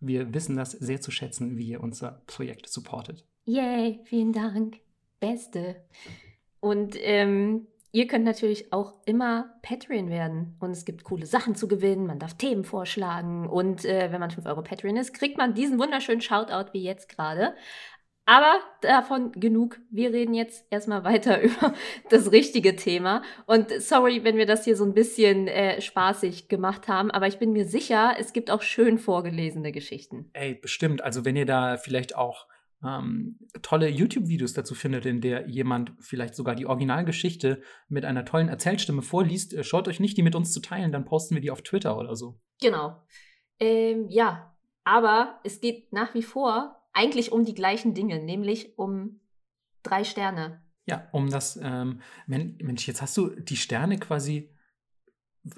[0.00, 3.24] Wir wissen das sehr zu schätzen, wie ihr unser Projekt supportet.
[3.44, 4.80] Yay, vielen Dank.
[5.20, 5.76] Beste.
[6.58, 10.56] Und ähm, ihr könnt natürlich auch immer Patreon werden.
[10.58, 12.06] Und es gibt coole Sachen zu gewinnen.
[12.06, 13.46] Man darf Themen vorschlagen.
[13.46, 17.08] Und äh, wenn man 5 Euro Patreon ist, kriegt man diesen wunderschönen Shoutout wie jetzt
[17.08, 17.54] gerade.
[18.24, 19.80] Aber davon genug.
[19.90, 21.74] Wir reden jetzt erstmal weiter über
[22.08, 23.22] das richtige Thema.
[23.46, 27.38] Und sorry, wenn wir das hier so ein bisschen äh, spaßig gemacht haben, aber ich
[27.38, 30.30] bin mir sicher, es gibt auch schön vorgelesene Geschichten.
[30.32, 31.02] Ey, bestimmt.
[31.02, 32.46] Also wenn ihr da vielleicht auch
[32.84, 38.48] ähm, tolle YouTube-Videos dazu findet, in der jemand vielleicht sogar die Originalgeschichte mit einer tollen
[38.48, 41.50] Erzählstimme vorliest, äh, schaut euch nicht, die mit uns zu teilen, dann posten wir die
[41.50, 42.40] auf Twitter oder so.
[42.60, 43.02] Genau.
[43.60, 49.20] Ähm, ja, aber es geht nach wie vor eigentlich um die gleichen Dinge, nämlich um
[49.82, 50.62] drei Sterne.
[50.86, 54.50] Ja, um das, ähm, Men- Mensch, jetzt hast du die Sterne quasi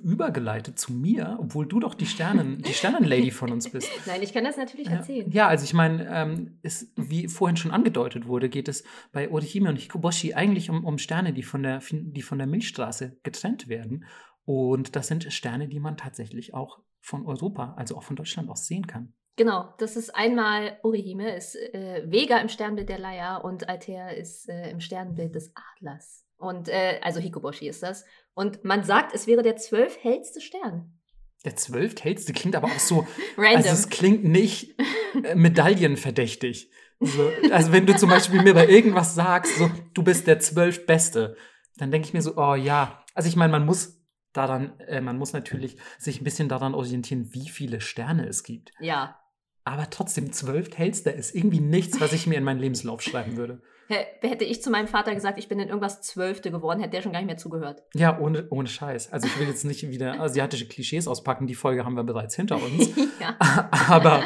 [0.03, 3.89] übergeleitet zu mir, obwohl du doch die Sternen, die Sternenlady von uns bist.
[4.07, 5.31] Nein, ich kann das natürlich erzählen.
[5.31, 9.69] ja, also ich meine, ähm, ist, wie vorhin schon angedeutet wurde, geht es bei Orihime
[9.69, 14.05] und Hikoboshi eigentlich um, um Sterne, die von, der, die von der Milchstraße getrennt werden.
[14.47, 18.67] Und das sind Sterne, die man tatsächlich auch von Europa, also auch von Deutschland aus
[18.67, 19.13] sehen kann.
[19.37, 24.49] Genau, das ist einmal Orihime, ist äh, Vega im Sternbild der Leier und Altair ist
[24.49, 26.25] äh, im Sternbild des Adlers.
[26.37, 28.05] Und äh, also Hikoboshi ist das.
[28.35, 30.99] Und man sagt, es wäre der zwölf hellste Stern.
[31.45, 33.57] Der zwölfthellste klingt aber auch so, Random.
[33.57, 34.79] also es klingt nicht
[35.23, 36.71] äh, medaillenverdächtig.
[37.01, 41.37] So, also wenn du zum Beispiel mir bei irgendwas sagst, so, du bist der zwölfbeste,
[41.77, 43.05] dann denke ich mir so, oh ja.
[43.15, 44.01] Also ich meine, man muss
[44.33, 48.73] daran, äh, man muss natürlich sich ein bisschen daran orientieren, wie viele Sterne es gibt.
[48.81, 49.19] ja.
[49.67, 53.63] Aber trotzdem, zwölfthellster ist irgendwie nichts, was ich mir in meinen Lebenslauf schreiben würde.
[53.89, 57.03] Hä- Hätte ich zu meinem Vater gesagt, ich bin in irgendwas Zwölfte geworden, hätte der
[57.03, 57.83] schon gar nicht mehr zugehört.
[57.95, 59.13] Ja, ohne, ohne Scheiß.
[59.13, 62.57] Also ich will jetzt nicht wieder asiatische Klischees auspacken, die Folge haben wir bereits hinter
[62.63, 62.91] uns.
[63.21, 63.37] ja,
[63.89, 64.23] Aber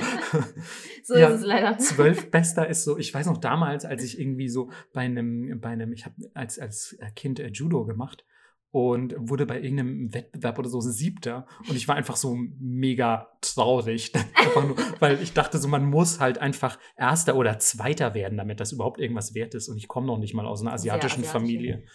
[1.05, 1.79] so Ja, ist es leider.
[1.79, 5.71] zwölf Bester ist so, ich weiß noch damals, als ich irgendwie so bei einem, bei
[5.71, 8.25] einem, ich habe als, als Kind äh, Judo gemacht
[8.70, 14.12] und wurde bei irgendeinem Wettbewerb oder so Siebter und ich war einfach so mega traurig,
[14.54, 18.72] nur, weil ich dachte so, man muss halt einfach Erster oder Zweiter werden, damit das
[18.72, 21.31] überhaupt irgendwas wert ist und ich komme noch nicht mal aus einer asiatischen asiatisch.
[21.31, 21.85] Familie.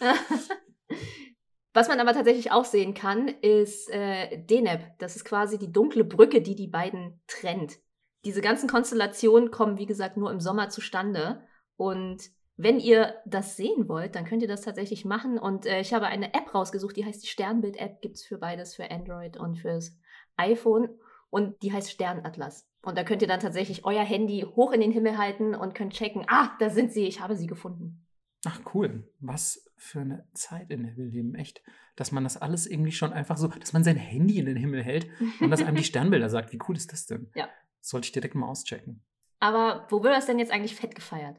[1.74, 4.96] Was man aber tatsächlich auch sehen kann, ist äh, Deneb.
[4.98, 7.78] Das ist quasi die dunkle Brücke, die die beiden trennt.
[8.24, 11.42] Diese ganzen Konstellationen kommen, wie gesagt, nur im Sommer zustande.
[11.76, 15.38] Und wenn ihr das sehen wollt, dann könnt ihr das tatsächlich machen.
[15.38, 18.00] Und äh, ich habe eine App rausgesucht, die heißt die Sternbild-App.
[18.00, 19.98] Gibt es für beides, für Android und fürs
[20.36, 20.88] iPhone.
[21.30, 22.68] Und die heißt Sternatlas.
[22.82, 25.94] Und da könnt ihr dann tatsächlich euer Handy hoch in den Himmel halten und könnt
[25.94, 28.06] checken, ah, da sind sie, ich habe sie gefunden.
[28.46, 31.62] Ach cool, was für eine Zeit, in der wir leben, echt.
[31.96, 34.82] Dass man das alles irgendwie schon einfach so, dass man sein Handy in den Himmel
[34.82, 35.08] hält
[35.40, 36.52] und dass einem die Sternbilder sagt.
[36.52, 37.30] Wie cool ist das denn?
[37.34, 37.48] Ja.
[37.80, 39.02] Sollte ich direkt mal auschecken.
[39.40, 41.36] Aber wo wird das denn jetzt eigentlich fett gefeiert?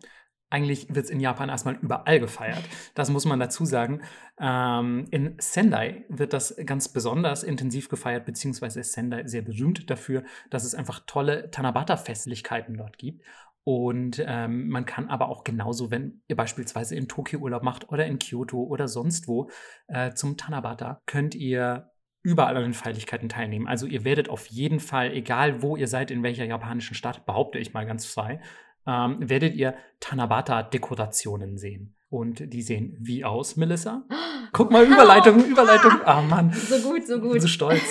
[0.50, 2.64] Eigentlich wird es in Japan erstmal überall gefeiert.
[2.94, 4.02] Das muss man dazu sagen.
[4.40, 10.24] Ähm, in Sendai wird das ganz besonders intensiv gefeiert, beziehungsweise ist Sendai sehr berühmt dafür,
[10.50, 13.24] dass es einfach tolle Tanabata-Festlichkeiten dort gibt.
[13.64, 18.06] Und ähm, man kann aber auch genauso, wenn ihr beispielsweise in Tokio Urlaub macht oder
[18.06, 19.50] in Kyoto oder sonst wo
[19.88, 21.90] äh, zum Tanabata, könnt ihr
[22.22, 23.68] überall an den Feierlichkeiten teilnehmen.
[23.68, 27.58] Also ihr werdet auf jeden Fall, egal wo ihr seid, in welcher japanischen Stadt, behaupte
[27.58, 28.40] ich mal ganz frei,
[28.88, 31.96] ähm, werdet ihr Tanabata-Dekorationen sehen.
[32.10, 34.06] Und die sehen wie aus, Melissa?
[34.54, 35.92] Guck mal, Überleitung, Überleitung.
[36.06, 36.54] Ah, Mann.
[36.54, 37.42] So gut, so Ich bin gut.
[37.42, 37.84] so stolz.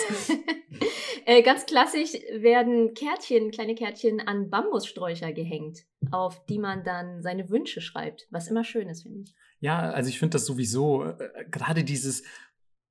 [1.26, 5.80] äh, ganz klassisch werden Kärtchen, kleine Kärtchen an Bambussträucher gehängt,
[6.10, 9.34] auf die man dann seine Wünsche schreibt, was immer schön ist, finde ich.
[9.60, 12.22] Ja, also ich finde das sowieso, äh, gerade dieses,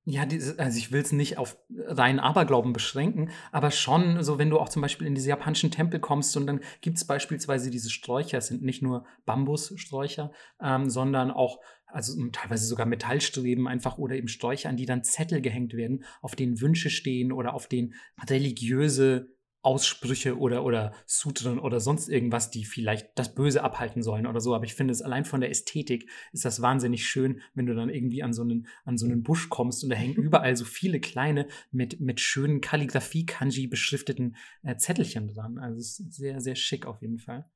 [0.06, 4.60] ja, also ich will es nicht auf reinen Aberglauben beschränken, aber schon so, wenn du
[4.60, 8.40] auch zum Beispiel in diese japanischen Tempel kommst und dann gibt es beispielsweise diese Sträucher,
[8.40, 14.28] es sind nicht nur Bambussträucher, ähm, sondern auch, also teilweise sogar Metallstreben einfach oder eben
[14.28, 17.94] Sträucher, an die dann Zettel gehängt werden, auf denen Wünsche stehen oder auf denen
[18.30, 19.30] religiöse
[19.64, 24.54] Aussprüche oder, oder Sutren oder sonst irgendwas, die vielleicht das Böse abhalten sollen oder so.
[24.54, 27.90] Aber ich finde es allein von der Ästhetik ist das wahnsinnig schön, wenn du dann
[27.90, 31.00] irgendwie an so einen, an so einen Busch kommst und da hängen überall so viele
[31.00, 35.58] kleine mit, mit schönen Kalligrafie-Kanji beschrifteten äh, Zettelchen dran.
[35.58, 37.50] Also es ist sehr, sehr schick auf jeden Fall.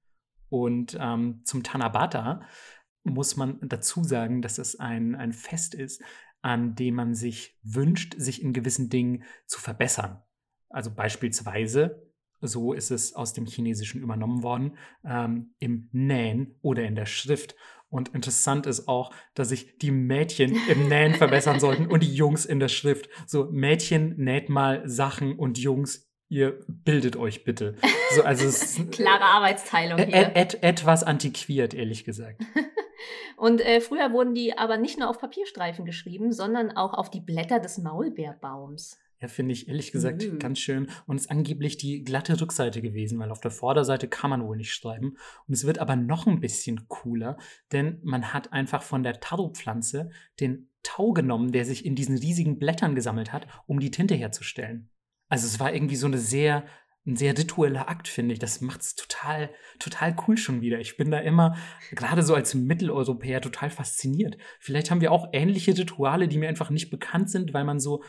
[0.50, 2.42] Und ähm, zum Tanabata
[3.04, 6.02] muss man dazu sagen, dass es ein, ein Fest ist,
[6.42, 10.22] an dem man sich wünscht, sich in gewissen Dingen zu verbessern.
[10.70, 12.08] Also beispielsweise,
[12.42, 17.56] so ist es aus dem Chinesischen übernommen worden, ähm, im Nähen oder in der Schrift.
[17.90, 22.46] Und interessant ist auch, dass sich die Mädchen im Nähen verbessern sollten und die Jungs
[22.46, 23.10] in der Schrift.
[23.26, 27.76] So, Mädchen näht mal Sachen und Jungs, ihr bildet euch bitte.
[28.14, 30.14] So, also es Klare Arbeitsteilung hier.
[30.14, 32.42] et, et, etwas antiquiert, ehrlich gesagt.
[33.38, 37.22] Und äh, früher wurden die aber nicht nur auf Papierstreifen geschrieben, sondern auch auf die
[37.22, 38.98] Blätter des Maulbeerbaums.
[39.20, 40.38] Ja, finde ich ehrlich gesagt Mhm.
[40.40, 40.90] ganz schön.
[41.08, 44.58] Und es ist angeblich die glatte Rückseite gewesen, weil auf der Vorderseite kann man wohl
[44.58, 45.18] nicht schreiben.
[45.48, 47.38] Und es wird aber noch ein bisschen cooler,
[47.72, 52.60] denn man hat einfach von der Taro-Pflanze den Tau genommen, der sich in diesen riesigen
[52.60, 54.90] Blättern gesammelt hat, um die Tinte herzustellen.
[55.30, 56.66] Also es war irgendwie so eine sehr,
[57.06, 58.40] ein sehr ritueller Akt, finde ich.
[58.40, 59.50] Das macht es total,
[59.80, 60.80] total cool schon wieder.
[60.80, 61.58] Ich bin da immer,
[61.92, 64.38] gerade so als Mitteleuropäer, total fasziniert.
[64.60, 68.04] Vielleicht haben wir auch ähnliche Rituale, die mir einfach nicht bekannt sind, weil man so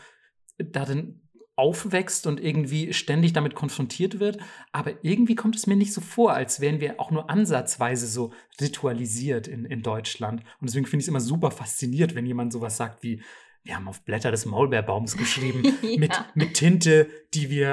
[0.59, 1.21] darin
[1.59, 4.37] aufwächst und irgendwie ständig damit konfrontiert wird.
[4.71, 8.31] Aber irgendwie kommt es mir nicht so vor, als wären wir auch nur ansatzweise so
[8.61, 10.41] ritualisiert in, in Deutschland.
[10.61, 13.21] Und deswegen finde ich es immer super fasziniert, wenn jemand sowas sagt wie,
[13.63, 15.61] wir haben auf Blätter des Maulbeerbaums geschrieben,
[15.97, 16.25] mit, Ja.
[16.33, 17.69] mit Tinte, die wir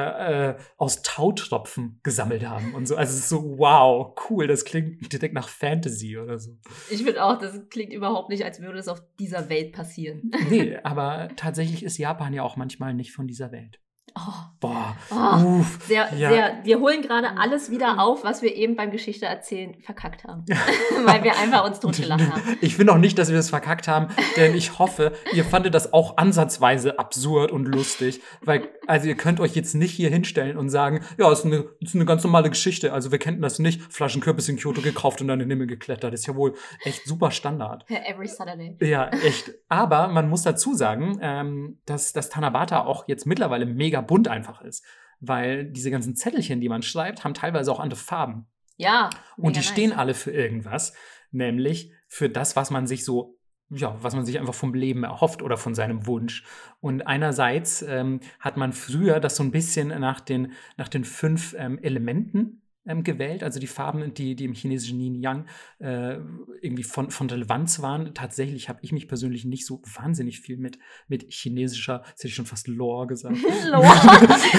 [0.58, 2.96] äh, aus Tautropfen gesammelt haben und so.
[2.96, 6.58] Also es ist so, wow, cool, das klingt direkt nach Fantasy oder so.
[6.90, 10.30] Ich finde auch, das klingt überhaupt nicht, als würde es auf dieser Welt passieren.
[10.50, 13.80] Nee, aber tatsächlich ist Japan ja auch manchmal nicht von dieser Welt.
[14.18, 15.58] Oh, Boah, oh.
[15.60, 15.78] uff.
[15.86, 16.30] Sehr, Ja.
[16.30, 20.44] sehr, wir holen gerade alles wieder auf, was wir eben beim Geschichte erzählen verkackt haben.
[21.04, 22.56] Weil wir einfach uns totgelacht haben.
[22.62, 25.92] Ich finde auch nicht, dass wir das verkackt haben, denn ich hoffe, ihr fandet das
[25.92, 28.22] auch ansatzweise absurd und lustig.
[28.40, 31.94] Weil, also ihr könnt euch jetzt nicht hier hinstellen und sagen, ja, ist eine, ist
[31.94, 32.92] eine ganz normale Geschichte.
[32.92, 33.80] Also wir kennen das nicht.
[33.92, 36.12] Flaschenkürbis in Kyoto gekauft und dann in den Himmel geklettert.
[36.12, 37.84] Das ist ja wohl echt super Standard.
[37.90, 38.76] Every Saturday.
[38.80, 39.52] Ja, echt.
[39.68, 44.62] Aber man muss dazu sagen, ähm, dass das Tanabata auch jetzt mittlerweile mega bunt einfach
[44.62, 44.84] ist.
[45.20, 48.46] Weil diese ganzen Zettelchen, die man schreibt, haben teilweise auch andere Farben.
[48.76, 49.10] Ja.
[49.36, 49.98] Und die mega stehen nice.
[49.98, 50.92] alle für irgendwas,
[51.30, 53.35] nämlich für das, was man sich so,
[53.70, 56.44] ja, was man sich einfach vom Leben erhofft oder von seinem Wunsch.
[56.80, 61.54] Und einerseits ähm, hat man früher das so ein bisschen nach den, nach den fünf
[61.58, 65.46] ähm, Elementen ähm, gewählt, also die Farben, die, die im chinesischen Yin Yang
[65.80, 66.18] äh,
[66.60, 68.14] irgendwie von, von Relevanz waren.
[68.14, 72.34] Tatsächlich habe ich mich persönlich nicht so wahnsinnig viel mit, mit chinesischer, jetzt hätte ich
[72.34, 73.36] schon fast Lore gesagt.
[73.70, 73.86] Lore.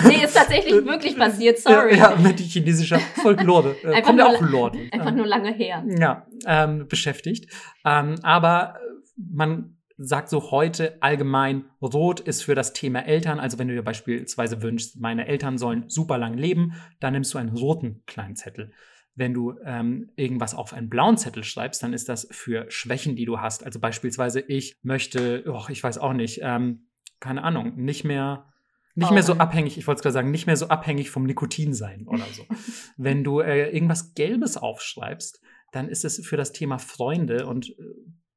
[0.07, 1.97] nee, ist tatsächlich wirklich passiert, sorry.
[1.97, 3.75] Ja, ja mit chinesischer Folklore.
[3.83, 4.89] Äh, kommt ja auch Lore.
[4.91, 5.85] Einfach nur lange her.
[5.97, 7.49] Ja, ähm, beschäftigt.
[7.85, 8.75] Ähm, aber
[9.17, 13.39] man sagt so heute allgemein, Rot ist für das Thema Eltern.
[13.39, 17.39] Also wenn du dir beispielsweise wünschst, meine Eltern sollen super lang leben, dann nimmst du
[17.39, 18.71] einen roten kleinen Zettel.
[19.15, 23.25] Wenn du ähm, irgendwas auf einen blauen Zettel schreibst, dann ist das für Schwächen, die
[23.25, 23.65] du hast.
[23.65, 28.53] Also beispielsweise, ich möchte, oh, ich weiß auch nicht, ähm, keine Ahnung, nicht mehr,
[28.93, 31.73] nicht mehr so abhängig, ich wollte es gerade sagen, nicht mehr so abhängig vom Nikotin
[31.73, 32.45] sein oder so.
[32.97, 37.73] Wenn du äh, irgendwas Gelbes aufschreibst, dann ist es für das Thema Freunde und äh,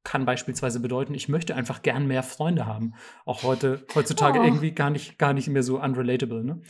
[0.03, 2.93] kann beispielsweise bedeuten, ich möchte einfach gern mehr Freunde haben.
[3.25, 4.43] Auch heute, heutzutage Oh.
[4.43, 6.43] irgendwie gar nicht, gar nicht mehr so unrelatable.
[6.43, 6.61] Ne?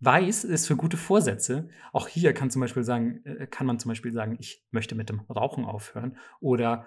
[0.00, 1.68] Weiß ist für gute Vorsätze.
[1.92, 5.08] Auch hier kann zum Beispiel sagen, äh, kann man zum Beispiel sagen, ich möchte mit
[5.08, 6.86] dem Rauchen aufhören oder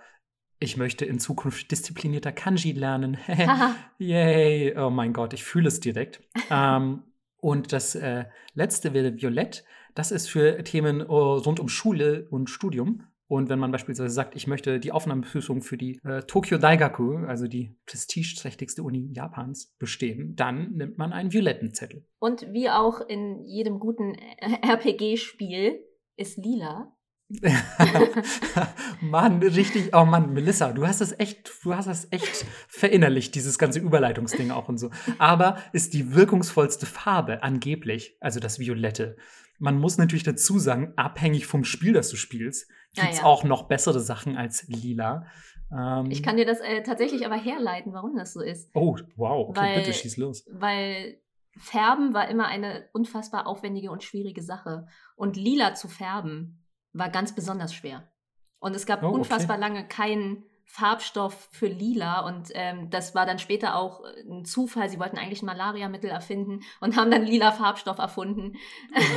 [0.59, 3.17] ich möchte in Zukunft disziplinierter Kanji lernen.
[3.97, 4.75] Yay!
[4.77, 6.21] Oh mein Gott, ich fühle es direkt.
[6.49, 7.03] ähm,
[7.37, 9.65] und das äh, letzte wäre Violett.
[9.95, 13.03] Das ist für Themen äh, rund um Schule und Studium.
[13.33, 17.47] Und wenn man beispielsweise sagt, ich möchte die Aufnahmeprüfung für die äh, Tokyo Daigaku, also
[17.47, 22.05] die prestigeträchtigste Uni Japans, bestehen, dann nimmt man einen violetten Zettel.
[22.19, 25.79] Und wie auch in jedem guten RPG-Spiel
[26.15, 26.95] ist lila.
[29.01, 33.57] Mann, richtig, oh Mann, Melissa, du hast das echt, du hast das echt verinnerlicht, dieses
[33.57, 34.91] ganze Überleitungsding auch und so.
[35.17, 39.15] Aber ist die wirkungsvollste Farbe angeblich, also das Violette.
[39.63, 43.25] Man muss natürlich dazu sagen, abhängig vom Spiel, das du spielst, Ja, gibt es ja.
[43.25, 45.25] auch noch bessere Sachen als lila.
[45.71, 48.69] Ähm, Ich kann dir das äh, tatsächlich aber herleiten, warum das so ist.
[48.73, 50.45] Oh, wow, okay, Weil- bitte schieß los.
[50.51, 51.17] Weil
[51.57, 54.85] Färben war immer eine unfassbar aufwendige und schwierige Sache.
[55.15, 58.11] Und lila zu färben war ganz besonders schwer.
[58.59, 59.15] Und es gab Oh, okay.
[59.19, 62.21] unfassbar lange keinen Farbstoff für lila.
[62.21, 64.89] Und ähm, das war dann später auch äh, ein Zufall.
[64.89, 68.53] Sie wollten eigentlich ein Malariamittel erfinden und haben dann lila Farbstoff erfunden.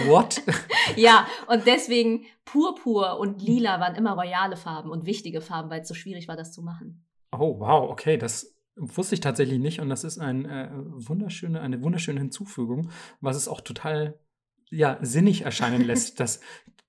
[0.07, 0.43] What?
[0.97, 5.89] ja, und deswegen Purpur und lila waren immer royale Farben und wichtige Farben, weil es
[5.89, 7.07] so schwierig war, das zu machen.
[7.33, 11.83] Oh, wow, okay, das wusste ich tatsächlich nicht und das ist ein, äh, wunderschöne, eine
[11.83, 12.91] wunderschöne Hinzufügung,
[13.23, 14.21] was es auch total
[14.69, 16.41] ja, sinnig erscheinen lässt, dass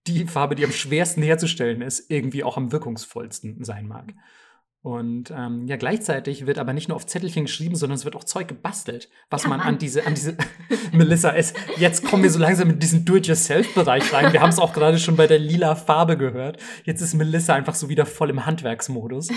[0.08, 4.14] die Farbe, die am schwersten herzustellen ist, irgendwie auch am wirkungsvollsten sein mag.
[4.88, 8.24] Und ähm, ja, gleichzeitig wird aber nicht nur auf Zettelchen geschrieben, sondern es wird auch
[8.24, 9.68] Zeug gebastelt, was Ja, man Mann.
[9.68, 10.38] an diese, an diese
[10.94, 11.58] Melissa ist.
[11.76, 14.32] Jetzt kommen wir so langsam in diesen Do-it-yourself-Bereich rein.
[14.32, 16.62] Wir haben es auch gerade schon bei der lila Farbe gehört.
[16.86, 19.28] Jetzt ist Melissa einfach so wieder voll im Handwerksmodus.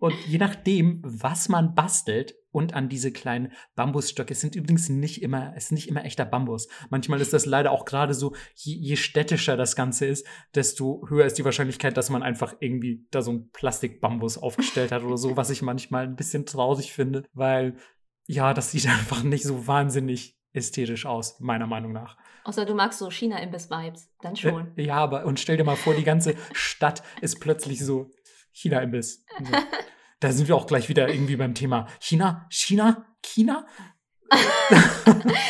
[0.00, 5.22] Und je nachdem, was man bastelt und an diese kleinen Bambusstöcke, es sind übrigens nicht
[5.22, 6.68] immer, es ist nicht immer echter Bambus.
[6.90, 11.26] Manchmal ist das leider auch gerade so, je, je städtischer das Ganze ist, desto höher
[11.26, 15.36] ist die Wahrscheinlichkeit, dass man einfach irgendwie da so ein Plastikbambus aufgestellt hat oder so,
[15.36, 17.76] was ich manchmal ein bisschen traurig finde, weil
[18.26, 22.16] ja, das sieht einfach nicht so wahnsinnig ästhetisch aus, meiner Meinung nach.
[22.44, 24.10] Außer du magst so China-Imbiss-Vibes.
[24.20, 24.76] Dann schon.
[24.76, 28.10] Äh, Ja, aber und stell dir mal vor, die ganze Stadt ist plötzlich so
[28.52, 29.24] China-Imbiss.
[29.40, 29.52] So.
[30.20, 33.66] Da sind wir auch gleich wieder irgendwie beim Thema China, China, China.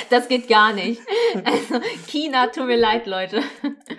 [0.09, 1.01] Das geht gar nicht.
[1.45, 3.43] Also, China, tut mir leid, Leute.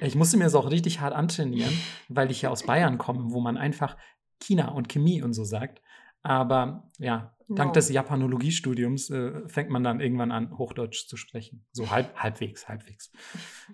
[0.01, 1.71] Ich musste mir das auch richtig hart antrainieren,
[2.09, 3.95] weil ich ja aus Bayern komme, wo man einfach
[4.39, 5.81] China und Chemie und so sagt.
[6.23, 7.73] Aber ja, dank No.
[7.73, 11.65] des Japanologiestudiums äh, fängt man dann irgendwann an, Hochdeutsch zu sprechen.
[11.71, 13.11] So halb, halbwegs, halbwegs.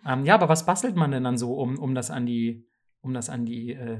[0.06, 2.68] Ähm, ja, aber was bastelt man denn dann so, um, um das an die,
[3.02, 4.00] um das an die äh,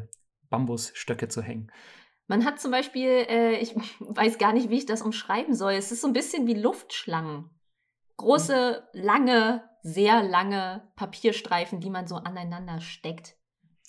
[0.50, 1.72] Bambusstöcke zu hängen?
[2.28, 5.74] Man hat zum Beispiel, äh, ich weiß gar nicht, wie ich das umschreiben soll.
[5.74, 7.50] Es ist so ein bisschen wie Luftschlangen.
[8.18, 13.36] Große, lange, sehr lange Papierstreifen, die man so aneinander steckt.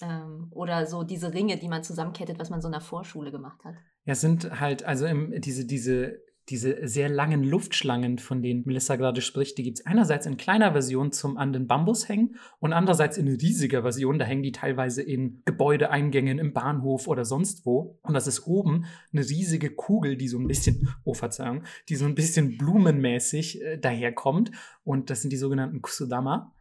[0.03, 3.65] Ähm, oder so diese Ringe, die man zusammenkettet, was man so in der Vorschule gemacht
[3.65, 3.75] hat.
[4.05, 9.21] Ja, sind halt, also im, diese, diese, diese sehr langen Luftschlangen, von denen Melissa gerade
[9.21, 13.19] spricht, die gibt es einerseits in kleiner Version zum an den Bambus hängen und andererseits
[13.19, 14.19] in riesiger Version.
[14.19, 17.99] Da hängen die teilweise in Gebäudeeingängen, im Bahnhof oder sonst wo.
[18.03, 22.07] Und das ist oben eine riesige Kugel, die so ein bisschen, oh Verzeihung, die so
[22.07, 24.51] ein bisschen blumenmäßig äh, daherkommt.
[24.85, 26.55] Und das sind die sogenannten Kusudama.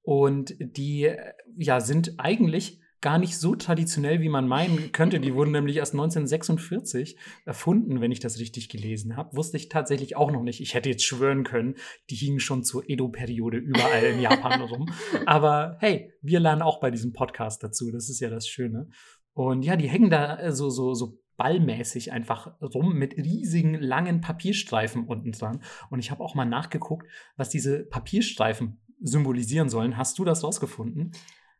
[0.00, 5.20] Und die, äh, ja, sind eigentlich gar nicht so traditionell, wie man meinen könnte.
[5.20, 9.36] Die wurden nämlich erst 1946 erfunden, wenn ich das richtig gelesen habe.
[9.36, 10.62] Wusste ich tatsächlich auch noch nicht.
[10.62, 11.74] Ich hätte jetzt schwören können,
[12.08, 14.88] die hingen schon zur Edo-Periode überall in Japan rum.
[15.26, 17.90] Aber hey, wir lernen auch bei diesem Podcast dazu.
[17.90, 18.88] Das ist ja das Schöne.
[19.34, 24.22] Und ja, die hängen da äh, so, so, so ballmäßig einfach rum mit riesigen langen
[24.22, 25.60] Papierstreifen unten dran.
[25.90, 29.98] Und ich habe auch mal nachgeguckt, was diese Papierstreifen symbolisieren sollen.
[29.98, 31.12] Hast du das rausgefunden?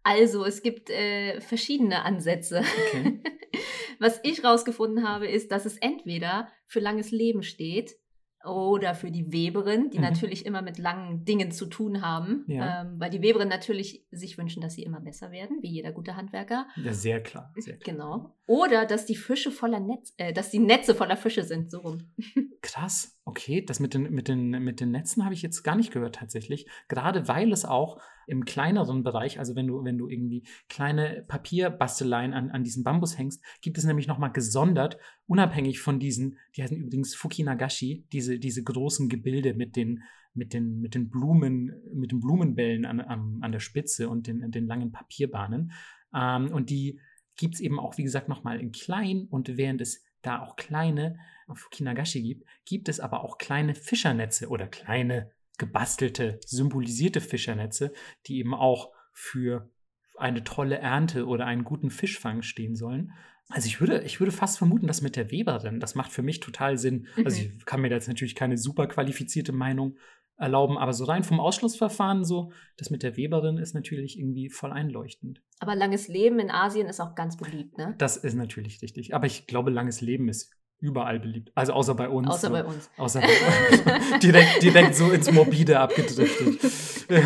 [0.04, 2.62] Also, es gibt äh, verschiedene Ansätze.
[2.88, 3.20] Okay.
[3.98, 7.96] Was ich rausgefunden habe, ist, dass es entweder für langes Leben steht
[8.44, 10.04] oder für die Weberin, die Mhm.
[10.04, 12.82] natürlich immer mit langen Dingen zu tun haben, Ja.
[12.82, 16.14] ähm, weil die Weberin natürlich sich wünschen, dass sie immer besser werden, wie jeder gute
[16.16, 16.66] Handwerker.
[16.76, 17.54] Ja, sehr klar.
[17.56, 17.94] Sehr klar.
[17.94, 18.36] Genau.
[18.46, 22.12] Oder dass die Fische voller Netz, äh, dass die Netze voller Fische sind, so rum.
[22.60, 23.64] Krass, okay.
[23.64, 26.66] Das mit den, mit den, mit den Netzen habe ich jetzt gar nicht gehört tatsächlich.
[26.88, 32.32] Gerade weil es auch im kleineren Bereich, also wenn du, wenn du irgendwie kleine Papierbasteleien
[32.32, 36.76] an, an diesen Bambus hängst, gibt es nämlich nochmal gesondert, unabhängig von diesen, die heißen
[36.76, 40.02] übrigens Fukinagashi, diese, diese großen Gebilde mit den,
[40.34, 44.50] mit den, mit den Blumen, mit den Blumenbällen an, an, an der Spitze und den,
[44.50, 45.72] den langen Papierbahnen.
[46.14, 47.00] Ähm, und die
[47.36, 51.18] gibt es eben auch, wie gesagt, nochmal in klein und während es da auch kleine
[51.52, 57.92] Fukinagashi gibt, gibt es aber auch kleine Fischernetze oder kleine gebastelte, symbolisierte Fischernetze,
[58.26, 59.70] die eben auch für
[60.16, 63.12] eine tolle Ernte oder einen guten Fischfang stehen sollen.
[63.48, 66.40] Also ich würde, ich würde fast vermuten, dass mit der Weberin, das macht für mich
[66.40, 67.06] total Sinn.
[67.24, 67.52] Also Mhm.
[67.58, 69.96] ich kann mir da jetzt natürlich keine super qualifizierte Meinung
[70.36, 74.72] erlauben, aber so rein vom Ausschlussverfahren so, das mit der Weberin ist natürlich irgendwie voll
[74.72, 75.40] einleuchtend.
[75.60, 77.94] Aber langes Leben in Asien ist auch ganz beliebt, ne?
[77.98, 79.14] Das ist natürlich richtig.
[79.14, 81.52] Aber ich glaube, langes Leben ist überall beliebt.
[81.54, 82.28] Also außer bei uns.
[82.28, 82.52] Außer so.
[82.52, 82.90] bei uns.
[82.96, 84.18] Außer bei uns.
[84.22, 87.06] direkt, direkt so ins Morbide abgedriftet.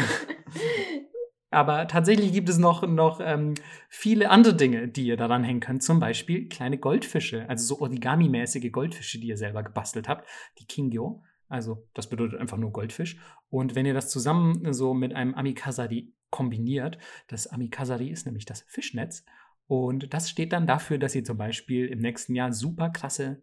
[1.50, 3.54] Aber tatsächlich gibt es noch, noch ähm,
[3.88, 5.82] viele andere Dinge, die ihr daran hängen könnt.
[5.82, 10.28] Zum Beispiel kleine Goldfische, also so Origami-mäßige Goldfische, die ihr selber gebastelt habt.
[10.58, 11.22] Die Kingyo.
[11.48, 13.16] Also, das bedeutet einfach nur Goldfisch.
[13.50, 18.62] Und wenn ihr das zusammen so mit einem Amikazari kombiniert, das Amikazari ist nämlich das
[18.68, 19.24] Fischnetz.
[19.66, 23.42] Und das steht dann dafür, dass ihr zum Beispiel im nächsten Jahr super krasse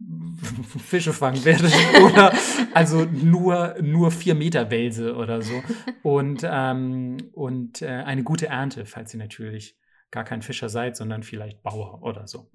[0.78, 1.72] Fische fangen werdet.
[2.02, 2.32] oder
[2.74, 5.62] also nur, nur vier Meter Welse oder so.
[6.02, 9.78] Und, ähm, und äh, eine gute Ernte, falls ihr natürlich
[10.10, 12.50] gar kein Fischer seid, sondern vielleicht Bauer oder so.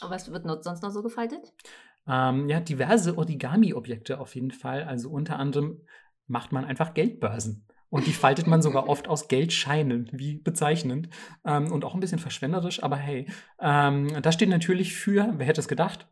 [0.00, 1.52] Aber was wird sonst noch so gefaltet?
[2.08, 4.84] Ähm, ja, diverse Origami-Objekte auf jeden Fall.
[4.84, 5.82] Also unter anderem
[6.26, 7.66] macht man einfach Geldbörsen.
[7.88, 11.08] Und die faltet man sogar oft aus Geldscheinen, wie bezeichnend.
[11.44, 13.26] Ähm, und auch ein bisschen verschwenderisch, aber hey.
[13.60, 16.08] Ähm, das steht natürlich für, wer hätte es gedacht?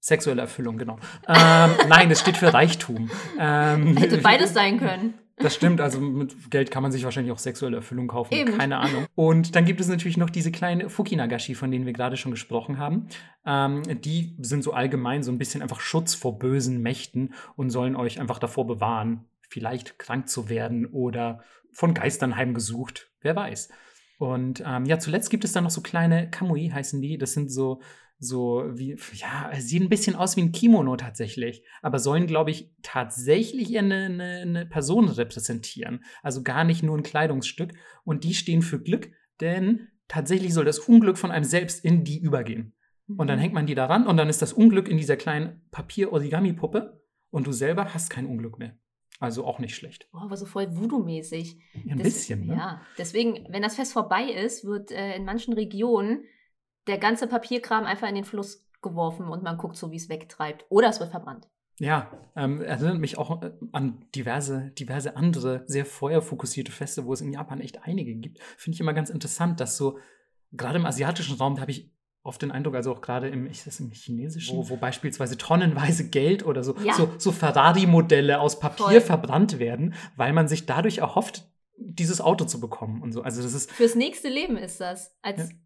[0.00, 0.98] Sexuelle Erfüllung, genau.
[1.28, 3.08] Ähm, nein, es steht für Reichtum.
[3.38, 5.14] Ähm, Hätte beides sein können.
[5.42, 8.34] Das stimmt, also mit Geld kann man sich wahrscheinlich auch sexuelle Erfüllung kaufen.
[8.34, 8.56] Eben.
[8.56, 9.06] Keine Ahnung.
[9.14, 12.78] Und dann gibt es natürlich noch diese kleinen Fukinagashi, von denen wir gerade schon gesprochen
[12.78, 13.08] haben.
[13.44, 17.96] Ähm, die sind so allgemein so ein bisschen einfach Schutz vor bösen Mächten und sollen
[17.96, 23.10] euch einfach davor bewahren, vielleicht krank zu werden oder von Geistern heimgesucht.
[23.20, 23.70] Wer weiß.
[24.18, 27.18] Und ähm, ja, zuletzt gibt es dann noch so kleine Kamui, heißen die.
[27.18, 27.80] Das sind so
[28.22, 32.70] so wie, ja, sieht ein bisschen aus wie ein Kimono tatsächlich, aber sollen, glaube ich,
[32.82, 36.04] tatsächlich eine, eine, eine, Person repräsentieren.
[36.22, 37.72] Also gar nicht nur ein Kleidungsstück.
[38.04, 39.10] Und die stehen für Glück,
[39.40, 42.74] denn tatsächlich soll das Unglück von einem selbst in die übergehen.
[43.08, 43.42] Und dann mhm.
[43.42, 47.52] hängt man die daran und dann ist das Unglück in dieser kleinen Papier-Origami-Puppe und du
[47.52, 48.78] selber hast kein Unglück mehr.
[49.18, 50.08] Also auch nicht schlecht.
[50.12, 51.58] Oh, aber so voll Voodoo-mäßig.
[51.84, 52.54] Ja, ein Des bisschen, ne?
[52.54, 56.24] Ja, deswegen, wenn das Fest vorbei ist, wird äh, in manchen Regionen
[56.86, 60.66] der ganze Papierkram einfach in den Fluss geworfen und man guckt so, wie es wegtreibt.
[60.68, 61.48] Oder es wird verbrannt.
[61.78, 67.20] Ja, ähm, erinnert mich auch äh, an diverse, diverse andere sehr feuerfokussierte Feste, wo es
[67.20, 68.40] in Japan echt einige gibt.
[68.56, 69.98] Finde ich immer ganz interessant, dass so,
[70.52, 71.90] gerade im asiatischen Raum, da habe ich
[72.22, 76.08] oft den Eindruck, also auch gerade im, ich das im Chinesischen, wo, wo beispielsweise tonnenweise
[76.08, 76.94] Geld oder so, ja.
[76.94, 79.00] so, so Ferrari-Modelle aus Papier Voll.
[79.00, 83.22] verbrannt werden, weil man sich dadurch erhofft, dieses Auto zu bekommen und so.
[83.22, 85.16] Also das ist fürs nächste Leben ist das.
[85.22, 85.56] Als ja.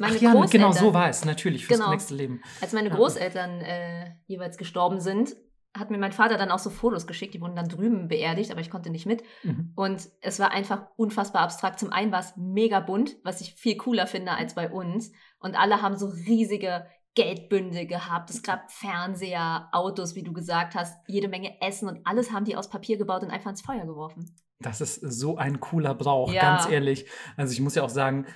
[0.00, 1.90] Meine Ach ja, genau so war es, natürlich, fürs genau.
[1.90, 2.42] nächste Leben.
[2.60, 5.36] Als meine Großeltern äh, jeweils gestorben sind,
[5.78, 8.60] hat mir mein Vater dann auch so Fotos geschickt, die wurden dann drüben beerdigt, aber
[8.60, 9.22] ich konnte nicht mit.
[9.42, 9.72] Mhm.
[9.74, 11.78] Und es war einfach unfassbar abstrakt.
[11.80, 15.12] Zum einen war es mega bunt, was ich viel cooler finde als bei uns.
[15.38, 18.30] Und alle haben so riesige Geldbündel gehabt.
[18.30, 22.56] Es gab Fernseher, Autos, wie du gesagt hast, jede Menge Essen und alles haben die
[22.56, 24.36] aus Papier gebaut und einfach ins Feuer geworfen.
[24.60, 26.42] Das ist so ein cooler Brauch, ja.
[26.42, 27.06] ganz ehrlich.
[27.36, 28.26] Also ich muss ja auch sagen,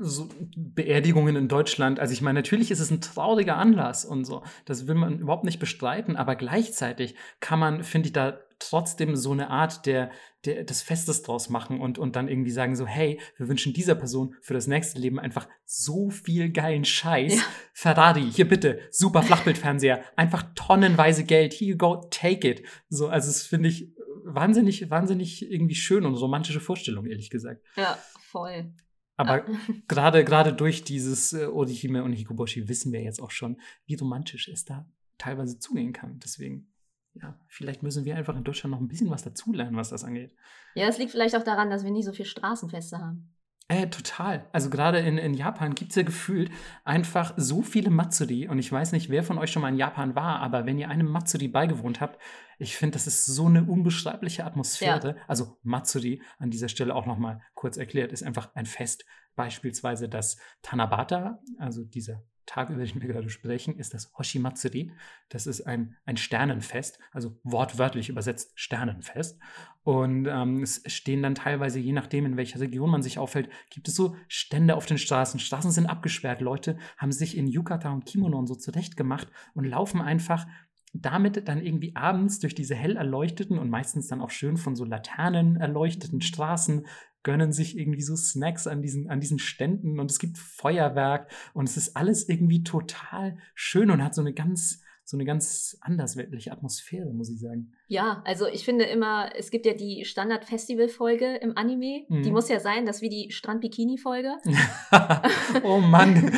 [0.00, 4.42] so Beerdigungen in Deutschland, also ich meine, natürlich ist es ein trauriger Anlass und so,
[4.64, 9.32] das will man überhaupt nicht bestreiten, aber gleichzeitig kann man, finde ich, da trotzdem so
[9.32, 10.10] eine Art der,
[10.46, 13.94] der, des Festes draus machen und, und dann irgendwie sagen so, hey, wir wünschen dieser
[13.94, 17.36] Person für das nächste Leben einfach so viel geilen Scheiß.
[17.36, 17.42] Ja.
[17.74, 22.62] Ferrari, hier bitte, super Flachbildfernseher, einfach tonnenweise Geld, here you go, take it.
[22.88, 23.92] So, also das finde ich
[24.24, 27.62] wahnsinnig, wahnsinnig irgendwie schön und romantische Vorstellung, ehrlich gesagt.
[27.76, 27.98] Ja,
[28.30, 28.72] voll.
[29.16, 29.44] Aber
[29.88, 34.48] gerade gerade durch dieses äh, Orihime und Hikoboshi wissen wir jetzt auch schon, wie romantisch
[34.48, 34.86] es da
[35.18, 36.18] teilweise zugehen kann.
[36.18, 36.72] Deswegen,
[37.14, 40.34] ja, vielleicht müssen wir einfach in Deutschland noch ein bisschen was dazulernen, was das angeht.
[40.74, 43.34] Ja, es liegt vielleicht auch daran, dass wir nicht so viele Straßenfeste haben.
[43.68, 44.46] Äh, total.
[44.52, 46.50] Also gerade in, in Japan gibt es ja gefühlt
[46.84, 48.46] einfach so viele Matsuri.
[48.46, 50.90] Und ich weiß nicht, wer von euch schon mal in Japan war, aber wenn ihr
[50.90, 52.20] einem Matsuri beigewohnt habt,
[52.58, 55.16] ich finde, das ist so eine unbeschreibliche Atmosphäre.
[55.16, 55.22] Ja.
[55.28, 59.06] Also Matsuri, an dieser Stelle auch noch mal kurz erklärt, ist einfach ein Fest.
[59.34, 64.92] Beispielsweise das Tanabata, also dieser Tag, über den wir gerade sprechen, ist das Hoshimatsuri.
[65.28, 69.38] Das ist ein, ein Sternenfest, also wortwörtlich übersetzt Sternenfest.
[69.82, 73.88] Und ähm, es stehen dann teilweise, je nachdem, in welcher Region man sich aufhält, gibt
[73.88, 75.40] es so Stände auf den Straßen.
[75.40, 76.40] Straßen sind abgesperrt.
[76.40, 80.46] Leute haben sich in Yukata und Kimono und so zurechtgemacht und laufen einfach
[80.94, 84.84] damit dann irgendwie abends durch diese hell erleuchteten und meistens dann auch schön von so
[84.84, 86.86] Laternen erleuchteten Straßen
[87.24, 91.68] gönnen sich irgendwie so Snacks an diesen, an diesen Ständen und es gibt Feuerwerk und
[91.68, 96.50] es ist alles irgendwie total schön und hat so eine ganz, so eine ganz andersweltliche
[96.50, 97.72] Atmosphäre, muss ich sagen.
[97.88, 102.06] Ja, also ich finde immer, es gibt ja die Standard-Festival-Folge im Anime.
[102.08, 102.22] Mhm.
[102.22, 104.32] Die muss ja sein, das wie die Strand-Bikini-Folge.
[105.62, 106.32] oh Mann,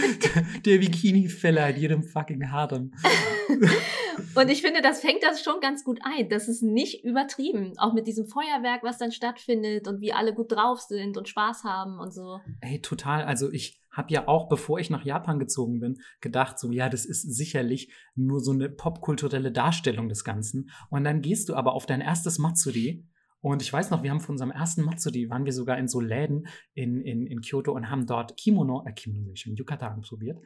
[0.64, 2.92] der Bikini-Feller in jedem fucking Harem.
[4.34, 6.28] Und ich finde, das fängt das schon ganz gut ein.
[6.28, 7.72] Das ist nicht übertrieben.
[7.78, 11.64] Auch mit diesem Feuerwerk, was dann stattfindet und wie alle gut drauf sind und Spaß
[11.64, 12.40] haben und so.
[12.60, 13.24] Ey, total.
[13.24, 17.04] Also ich habe ja auch, bevor ich nach Japan gezogen bin, gedacht, so ja, das
[17.04, 20.70] ist sicherlich nur so eine popkulturelle Darstellung des Ganzen.
[20.90, 23.06] Und dann gehst du aber auf dein erstes Matsuri.
[23.40, 26.00] Und ich weiß noch, wir haben von unserem ersten Matsuri, waren wir sogar in so
[26.00, 30.38] Läden in, in, in Kyoto und haben dort Kimono, äh, Kimono, ich schon Yucatan probiert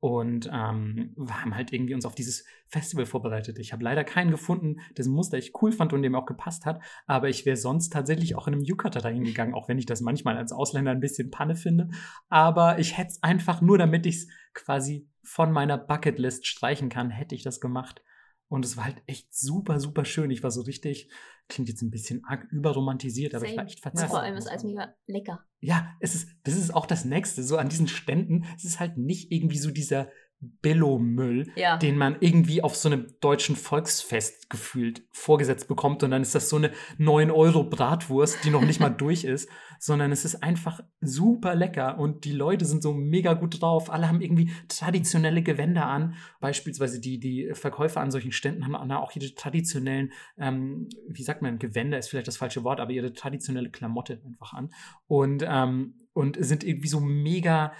[0.00, 3.58] und ähm, wir haben halt irgendwie uns auf dieses Festival vorbereitet.
[3.58, 6.80] Ich habe leider keinen gefunden, dessen Muster ich cool fand und dem auch gepasst hat,
[7.06, 10.00] aber ich wäre sonst tatsächlich auch in einem Yukata dahin gegangen, auch wenn ich das
[10.00, 11.88] manchmal als Ausländer ein bisschen Panne finde.
[12.28, 17.10] Aber ich hätte es einfach nur, damit ich es quasi von meiner Bucketlist streichen kann,
[17.10, 18.02] hätte ich das gemacht.
[18.48, 20.30] Und es war halt echt super, super schön.
[20.30, 21.10] Ich war so richtig,
[21.48, 23.52] klingt jetzt ein bisschen arg überromantisiert, aber Same.
[23.52, 24.10] ich war echt verzweifelt.
[24.10, 25.44] Ja, vor allem ist alles mega lecker.
[25.60, 27.42] Ja, es ist, das ist auch das Nächste.
[27.42, 31.76] So an diesen Ständen, es ist halt nicht irgendwie so dieser Billo-Müll, Ja.
[31.78, 36.02] den man irgendwie auf so einem deutschen Volksfest gefühlt vorgesetzt bekommt.
[36.02, 40.24] Und dann ist das so eine 9-Euro-Bratwurst, die noch nicht mal durch ist, sondern es
[40.24, 43.90] ist einfach super lecker und die Leute sind so mega gut drauf.
[43.90, 46.14] Alle haben irgendwie traditionelle Gewänder an.
[46.40, 51.58] Beispielsweise die, die Verkäufer an solchen Ständen haben auch ihre traditionellen, ähm, wie sagt man,
[51.58, 54.70] Gewänder ist vielleicht das falsche Wort, aber ihre traditionelle Klamotte einfach an.
[55.06, 57.72] Und, ähm, und sind irgendwie so mega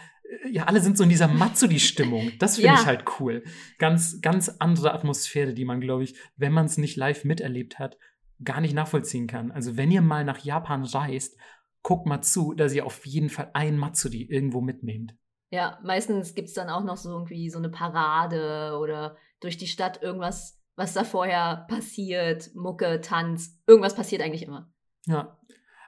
[0.51, 2.33] ja, alle sind so in dieser Matsuri-Stimmung.
[2.39, 2.75] Das finde Ja.
[2.81, 3.45] ich halt cool.
[3.79, 7.99] Ganz, ganz andere Atmosphäre, die man, glaube ich, wenn man es nicht live miterlebt hat,
[8.45, 9.51] gar nicht nachvollziehen kann.
[9.51, 11.37] Also, wenn ihr mal nach Japan reist,
[11.83, 15.15] guckt mal zu, dass ihr auf jeden Fall ein Matsuri irgendwo mitnehmt.
[15.51, 19.67] Ja, meistens gibt es dann auch noch so irgendwie so eine Parade oder durch die
[19.67, 24.71] Stadt irgendwas, was da vorher passiert, Mucke, Tanz, irgendwas passiert eigentlich immer.
[25.07, 25.39] Ja.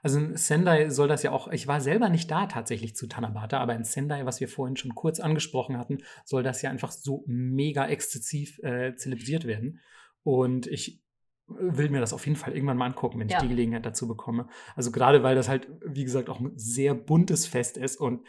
[0.03, 3.59] Also in Sendai soll das ja auch, ich war selber nicht da tatsächlich zu Tanabata,
[3.59, 7.25] aber in Sendai, was wir vorhin schon kurz angesprochen hatten, soll das ja einfach so
[7.27, 9.81] mega exzessiv äh, zelebriert werden.
[10.23, 11.03] Und ich
[11.47, 13.41] will mir das auf jeden Fall irgendwann mal angucken, wenn ich Ja.
[13.41, 14.49] die Gelegenheit dazu bekomme.
[14.77, 18.25] Also gerade weil das halt, wie gesagt, auch ein sehr buntes Fest ist und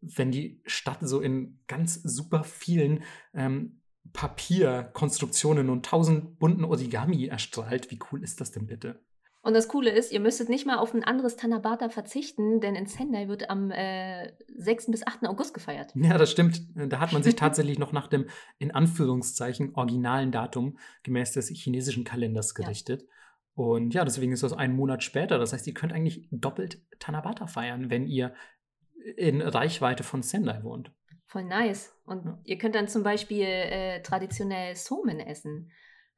[0.00, 3.04] wenn die Stadt so in ganz super vielen
[3.34, 9.00] ähm, Papierkonstruktionen und tausend bunten Origami erstrahlt, wie cool ist das denn bitte?
[9.44, 12.86] Und das Coole ist, ihr müsstet nicht mal auf ein anderes Tanabata verzichten, denn in
[12.86, 14.86] Sendai wird am äh, 6.
[14.92, 15.26] bis 8.
[15.26, 15.90] August gefeiert.
[15.96, 16.62] Ja, das stimmt.
[16.76, 18.26] Da hat man sich tatsächlich noch nach dem
[18.58, 22.64] in Anführungszeichen originalen Datum gemäß des chinesischen Kalenders Ja.
[22.64, 23.04] gerichtet.
[23.54, 25.38] Und ja, deswegen ist das einen Monat später.
[25.38, 28.34] Das heißt, ihr könnt eigentlich doppelt Tanabata feiern, wenn ihr
[29.16, 30.92] in Reichweite von Sendai wohnt.
[31.26, 31.92] Voll nice.
[32.04, 32.38] Und Ja.
[32.44, 35.72] ihr könnt dann zum Beispiel äh, traditionell Somen essen.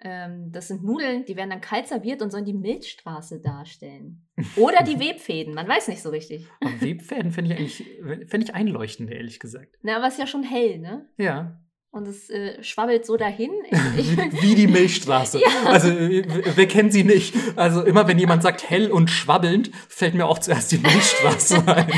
[0.06, 4.26] Ähm, das sind Nudeln, die werden dann kalt serviert und sollen die Milchstraße darstellen.
[4.54, 6.46] Oder die Webfäden, man weiß nicht so richtig.
[6.60, 9.78] Aber Webfäden fände ich eigentlich fänd ich einleuchtend, ehrlich gesagt.
[9.82, 11.08] Na, aber es ist ja schon hell, ne?
[11.16, 11.58] Ja.
[11.90, 13.50] Und es äh, schwabbelt so dahin.
[13.96, 15.40] Ich, ich, Wie die Milchstraße.
[15.40, 15.70] Ja.
[15.70, 16.24] Also, äh,
[16.54, 17.34] wer kennt sie nicht?
[17.56, 21.90] Also, immer wenn jemand sagt hell und schwabbelnd, fällt mir auch zuerst die Milchstraße ein.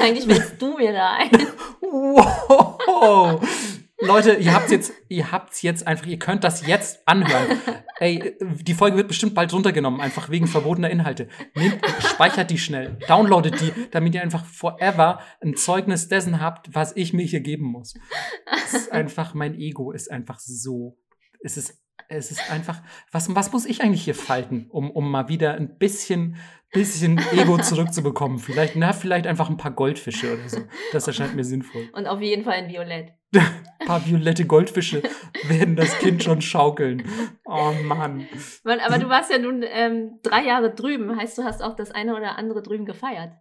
[0.00, 1.30] eigentlich willst du mir da ein.
[1.80, 3.40] Wow!
[4.04, 7.58] Leute, ihr habt's jetzt, ihr habt's jetzt einfach, ihr könnt das jetzt anhören.
[7.98, 11.28] Ey, die Folge wird bestimmt bald runtergenommen, einfach wegen verbotener Inhalte.
[11.54, 16.94] Nehmt, speichert die schnell, downloadet die, damit ihr einfach forever ein Zeugnis dessen habt, was
[16.96, 17.94] ich mir hier geben muss.
[18.64, 20.98] Es ist einfach, mein Ego ist einfach so,
[21.42, 25.28] es ist, es ist einfach, was, was muss ich eigentlich hier falten, um, um mal
[25.28, 26.36] wieder ein bisschen,
[26.72, 28.38] bisschen Ego zurückzubekommen?
[28.38, 30.58] Vielleicht, na, vielleicht einfach ein paar Goldfische oder so.
[30.92, 31.88] Das erscheint mir sinnvoll.
[31.92, 33.12] Und auf jeden Fall in Violett.
[33.34, 35.02] Ein paar violette Goldfische
[35.44, 37.04] werden das Kind schon schaukeln.
[37.44, 38.26] Oh Mann.
[38.64, 41.90] Man, aber du warst ja nun ähm, drei Jahre drüben, heißt du hast auch das
[41.90, 43.32] eine oder andere drüben gefeiert.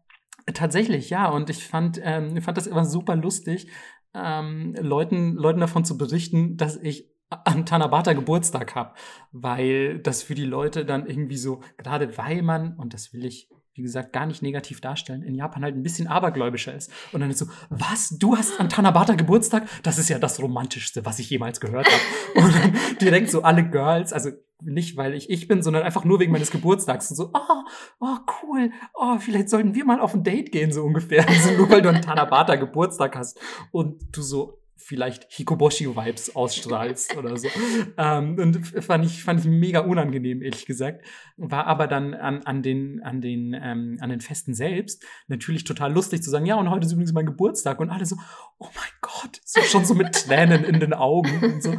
[0.53, 1.29] Tatsächlich, ja.
[1.29, 3.67] Und ich fand, ähm, ich fand das immer super lustig,
[4.13, 8.93] ähm, Leuten, Leuten davon zu berichten, dass ich an Tanabata Geburtstag habe.
[9.31, 13.49] Weil das für die Leute dann irgendwie so, gerade weil man, und das will ich,
[13.75, 16.91] wie gesagt, gar nicht negativ darstellen, in Japan halt ein bisschen abergläubischer ist.
[17.11, 18.09] Und dann ist so, was?
[18.19, 19.67] Du hast an Tanabata Geburtstag?
[19.81, 22.45] Das ist ja das Romantischste, was ich jemals gehört habe.
[22.45, 24.29] Und dann direkt so alle Girls, also
[24.61, 27.09] nicht, weil ich ich bin, sondern einfach nur wegen meines Geburtstags.
[27.09, 27.63] Und so, oh,
[27.99, 31.25] oh, cool, oh, vielleicht sollten wir mal auf ein Date gehen, so ungefähr.
[31.33, 33.39] Also nur weil du an Tanabata Geburtstag hast
[33.71, 37.47] und du so vielleicht Hikoboshi-Vibes ausstrahlst oder so.
[37.97, 41.05] Ähm, und fand ich, fand ich mega unangenehm, ehrlich gesagt.
[41.37, 45.93] War aber dann an, an, den, an, den, ähm, an den Festen selbst natürlich total
[45.93, 47.79] lustig zu sagen, ja, und heute ist übrigens mein Geburtstag.
[47.79, 48.15] Und alle so,
[48.57, 51.75] oh mein Gott, so schon so mit Tränen in den Augen und so.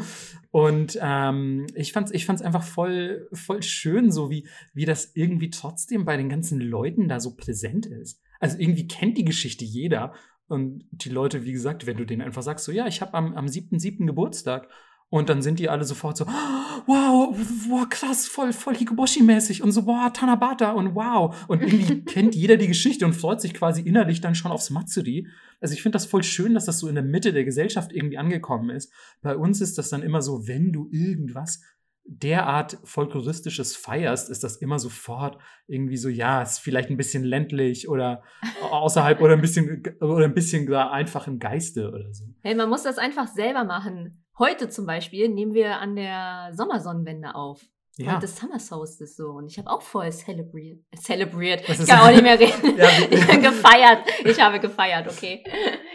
[0.51, 5.51] Und ähm, ich fand's, ich fand's einfach voll, voll schön, so wie, wie das irgendwie
[5.51, 8.23] trotzdem bei den ganzen Leuten da so präsent ist.
[8.39, 10.15] Also irgendwie kennt die Geschichte jeder.
[10.55, 13.35] Und die Leute, wie gesagt, wenn du denen einfach sagst, so, ja, ich habe am,
[13.35, 14.07] am 7.7.
[14.07, 14.69] Geburtstag.
[15.11, 16.27] Und dann sind die alle sofort so,
[16.87, 17.37] wow,
[17.69, 21.37] wow, krass, voll, voll Hikoboshi-mäßig und so, wow, Tanabata und wow.
[21.47, 25.29] Und irgendwie kennt jeder die Geschichte und freut sich quasi innerlich dann schon aufs Matsuri.
[25.61, 28.19] Also ich finde das voll schön, dass das so in der Mitte der Gesellschaft irgendwie
[28.19, 28.93] angekommen ist.
[29.23, 31.61] Bei uns ist das dann immer so, wenn du irgendwas
[32.07, 37.89] derart folkloristisches feierst, ist das immer sofort irgendwie so, ja, ist vielleicht ein bisschen ländlich
[37.89, 38.23] oder
[38.71, 42.25] außerhalb oder ein bisschen oder ein bisschen einfach im Geiste oder so.
[42.43, 44.25] Hey, man muss das einfach selber machen.
[44.39, 47.63] Heute zum Beispiel nehmen wir an der Sommersonnenwende auf.
[47.97, 48.15] Ja.
[48.15, 49.29] Und das Summer Solstice so.
[49.31, 50.81] Und ich habe auch voll celebriert.
[50.97, 51.63] Celebriert.
[51.63, 52.77] Ich ist- kann auch nicht mehr reden.
[52.77, 54.01] Ja, ich bin gefeiert.
[54.25, 55.45] Ich habe gefeiert, okay.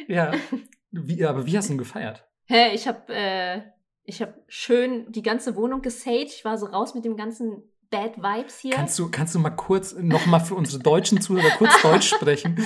[0.08, 0.32] ja.
[0.92, 2.26] Wie, aber wie hast du ihn gefeiert?
[2.46, 3.62] Hä, ich habe äh,
[4.10, 6.34] ich hab schön die ganze Wohnung gesaged.
[6.34, 8.74] Ich war so raus mit dem ganzen Bad Vibes hier.
[8.74, 12.58] Kannst du, kannst du mal kurz nochmal für unsere deutschen Zuhörer kurz Deutsch sprechen?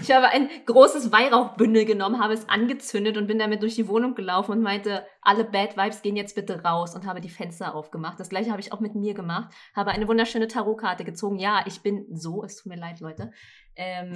[0.00, 4.14] Ich habe ein großes Weihrauchbündel genommen, habe es angezündet und bin damit durch die Wohnung
[4.14, 8.18] gelaufen und meinte, alle Bad Vibes gehen jetzt bitte raus und habe die Fenster aufgemacht.
[8.18, 9.52] Das gleiche habe ich auch mit mir gemacht.
[9.74, 11.38] Habe eine wunderschöne Tarotkarte gezogen.
[11.38, 13.32] Ja, ich bin so, es tut mir leid, Leute.
[13.76, 14.12] Ähm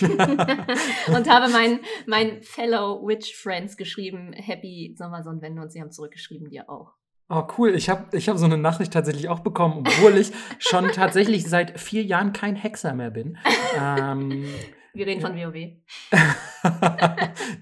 [1.14, 6.68] und habe meinen mein Fellow Witch Friends geschrieben, Happy Sommersonnenwende und sie haben zurückgeschrieben, dir
[6.70, 6.92] auch.
[7.28, 7.74] Oh, cool.
[7.74, 11.80] Ich habe ich hab so eine Nachricht tatsächlich auch bekommen, obwohl ich schon tatsächlich seit
[11.80, 13.38] vier Jahren kein Hexer mehr bin.
[13.78, 14.44] Ähm,
[14.92, 15.54] Wir reden von WoW.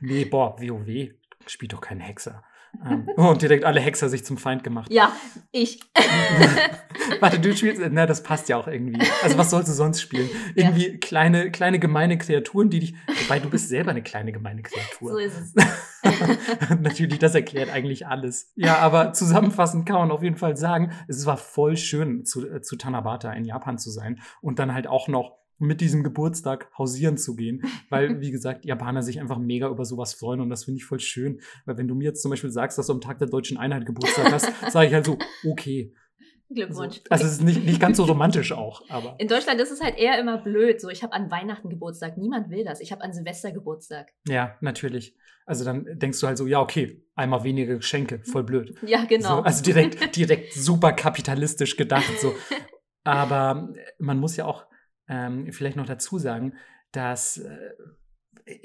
[0.01, 1.11] nee, boah, WoW
[1.47, 2.43] spielt doch kein Hexer.
[2.85, 4.91] Ähm, oh, und direkt alle Hexer sich zum Feind gemacht.
[4.91, 5.13] Ja,
[5.53, 5.81] ich.
[7.21, 9.01] Warte, du spielst, na, das passt ja auch irgendwie.
[9.23, 10.31] Also was sollst du sonst spielen?
[10.55, 10.97] Irgendwie ja.
[10.99, 15.13] kleine, kleine gemeine Kreaturen, die dich, wobei du bist selber eine kleine gemeine Kreatur.
[15.13, 15.55] So ist es.
[16.81, 18.53] Natürlich, das erklärt eigentlich alles.
[18.55, 22.63] Ja, aber zusammenfassend kann man auf jeden Fall sagen, es war voll schön, zu, äh,
[22.63, 27.17] zu Tanabata in Japan zu sein und dann halt auch noch mit diesem Geburtstag hausieren
[27.17, 30.79] zu gehen, weil, wie gesagt, Japaner sich einfach mega über sowas freuen und das finde
[30.79, 33.19] ich voll schön, weil wenn du mir jetzt zum Beispiel sagst, dass du am Tag
[33.19, 35.95] der deutschen Einheit Geburtstag hast, sage ich halt so, okay.
[36.53, 37.01] Glückwunsch.
[37.09, 39.15] Also, also es ist nicht, nicht ganz so romantisch auch, aber.
[39.19, 40.81] In Deutschland ist es halt eher immer blöd.
[40.81, 42.81] So, ich habe an Weihnachten Geburtstag, niemand will das.
[42.81, 44.09] Ich habe an Silvester Geburtstag.
[44.27, 45.17] Ja, natürlich.
[45.47, 48.77] Also dann denkst du halt so, ja, okay, einmal weniger Geschenke, voll blöd.
[48.85, 49.37] Ja, genau.
[49.37, 52.19] So, also direkt, direkt super kapitalistisch gedacht.
[52.21, 52.35] So.
[53.05, 54.67] Aber man muss ja auch
[55.11, 56.55] ähm, vielleicht noch dazu sagen,
[56.93, 57.73] dass äh,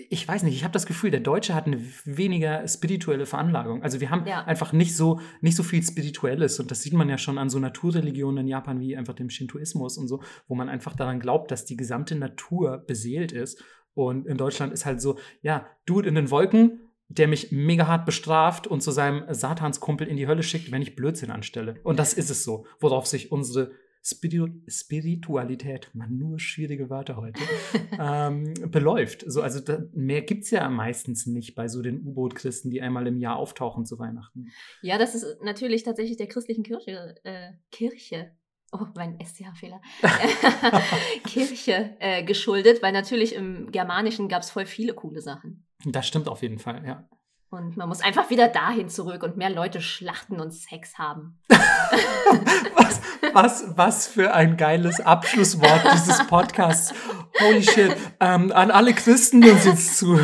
[0.09, 3.83] ich weiß nicht, ich habe das Gefühl, der Deutsche hat eine weniger spirituelle Veranlagung.
[3.83, 4.43] Also wir haben ja.
[4.45, 7.59] einfach nicht so, nicht so viel Spirituelles und das sieht man ja schon an so
[7.59, 11.65] Naturreligionen in Japan wie einfach dem Shintoismus und so, wo man einfach daran glaubt, dass
[11.65, 13.63] die gesamte Natur beseelt ist.
[13.93, 18.05] Und in Deutschland ist halt so, ja, Dude in den Wolken, der mich mega hart
[18.05, 21.75] bestraft und zu seinem Satanskumpel in die Hölle schickt, wenn ich Blödsinn anstelle.
[21.83, 23.71] Und das ist es so, worauf sich unsere
[24.05, 27.41] Spiritu Spiritualität, man nur schwierige Wörter heute,
[27.99, 29.23] ähm, beläuft.
[29.27, 33.07] So, also da, mehr gibt es ja meistens nicht bei so den U-Boot-Christen, die einmal
[33.07, 34.51] im Jahr auftauchen zu Weihnachten.
[34.81, 38.31] Ja, das ist natürlich tatsächlich der christlichen Kirche, äh, Kirche
[38.71, 39.81] oh, mein SCH-Fehler,
[41.25, 45.65] Kirche äh, geschuldet, weil natürlich im Germanischen gab es voll viele coole Sachen.
[45.85, 47.07] Das stimmt auf jeden Fall, ja.
[47.49, 51.39] Und man muss einfach wieder dahin zurück und mehr Leute schlachten und Sex haben.
[51.47, 53.01] was,
[53.35, 56.93] was, was für ein geiles Abschlusswort dieses Podcasts.
[57.41, 57.95] Holy shit.
[58.19, 60.17] Ähm, an alle Christen, die uns jetzt zu.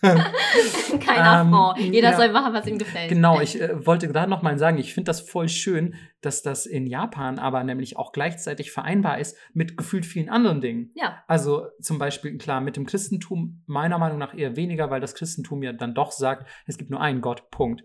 [0.00, 1.80] Kein Affront.
[1.80, 3.08] Ähm, Jeder ja, soll machen, was ihm gefällt.
[3.08, 6.66] Genau, ich äh, wollte gerade noch mal sagen, ich finde das voll schön, dass das
[6.66, 10.92] in Japan aber nämlich auch gleichzeitig vereinbar ist mit gefühlt vielen anderen Dingen.
[10.94, 11.24] Ja.
[11.26, 15.62] Also zum Beispiel, klar, mit dem Christentum meiner Meinung nach eher weniger, weil das Christentum
[15.62, 17.82] ja dann doch sagt, es gibt nur einen Gott, Punkt.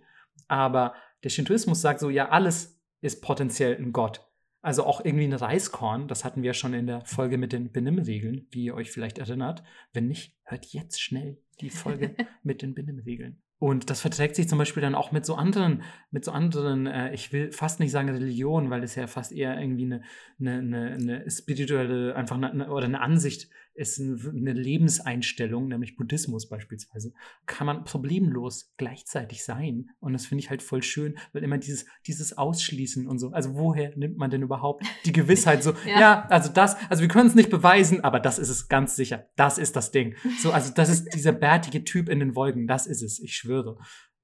[0.47, 4.21] Aber der Shintoismus sagt so, ja, alles ist potenziell ein Gott.
[4.63, 8.47] Also auch irgendwie ein Reiskorn, das hatten wir schon in der Folge mit den Benimmregeln,
[8.49, 9.61] wie ihr euch vielleicht erinnert.
[9.91, 13.41] Wenn nicht, hört jetzt schnell die Folge mit den Benimmregeln.
[13.59, 17.13] Und das verträgt sich zum Beispiel dann auch mit so anderen, mit so anderen, äh,
[17.13, 20.01] ich will fast nicht sagen Religion, weil es ja fast eher irgendwie eine,
[20.39, 27.13] eine, eine, eine spirituelle, einfach eine, oder eine Ansicht ist, eine Lebenseinstellung, nämlich Buddhismus beispielsweise,
[27.45, 29.89] kann man problemlos gleichzeitig sein.
[29.99, 33.55] Und das finde ich halt voll schön, weil immer dieses, dieses Ausschließen und so, also
[33.55, 35.99] woher nimmt man denn überhaupt die Gewissheit so, ja.
[35.99, 39.27] ja, also das, also wir können es nicht beweisen, aber das ist es ganz sicher,
[39.35, 40.15] das ist das Ding.
[40.41, 43.77] So, also das ist dieser bärtige Typ in den Wolken, das ist es, ich schwöre.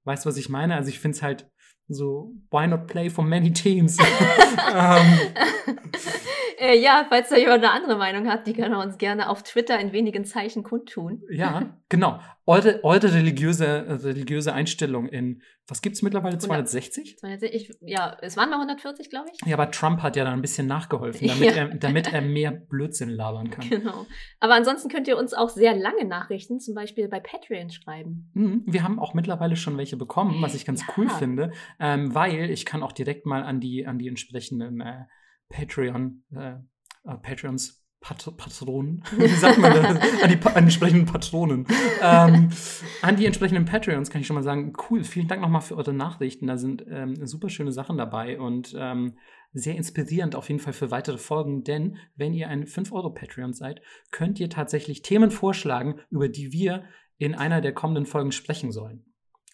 [0.04, 0.76] Weißt du, was ich meine?
[0.76, 1.50] Also ich finde es halt
[1.88, 3.98] so, why not play for many teams?
[4.76, 5.20] ähm,
[6.60, 9.44] äh, ja, falls da jemand eine andere Meinung hat, die kann er uns gerne auf
[9.44, 11.24] Twitter in wenigen Zeichen kundtun.
[11.32, 12.20] Ja, genau.
[12.46, 17.20] Eure, eure religiöse, religiöse Einstellung in, was gibt es mittlerweile, 260?
[17.20, 17.78] 260?
[17.82, 19.48] ja, es waren mal 140, glaube ich.
[19.48, 21.68] Ja, aber Trump hat ja dann ein bisschen nachgeholfen, damit, ja.
[21.68, 23.70] er, damit er mehr Blödsinn labern kann.
[23.70, 24.06] Genau.
[24.40, 28.32] Aber ansonsten könnt ihr uns auch sehr lange Nachrichten, zum Beispiel bei Patreon, schreiben.
[28.34, 30.94] Mhm, wir haben auch mittlerweile schon welche bekommen, was ich ganz ja.
[30.98, 35.06] cool finde, ähm, weil ich kann auch direkt mal an die, an die entsprechenden äh,
[35.50, 39.86] Patreon, äh, äh, Patreons Pat Patronen, wie sagt man das?
[39.86, 41.68] an, die, an die entsprechenden Patronen.
[42.02, 42.50] ähm,
[43.02, 45.92] an die entsprechenden Patreons kann ich schon mal sagen, cool, vielen Dank nochmal für eure
[45.92, 46.48] Nachrichten.
[46.48, 49.18] Da sind ähm, super schöne Sachen dabei und ähm,
[49.52, 53.82] sehr inspirierend auf jeden Fall für weitere Folgen, denn wenn ihr ein 5-Euro-Patreon seid,
[54.12, 56.84] könnt ihr tatsächlich Themen vorschlagen, über die wir
[57.18, 59.06] in einer der kommenden Folgen sprechen sollen.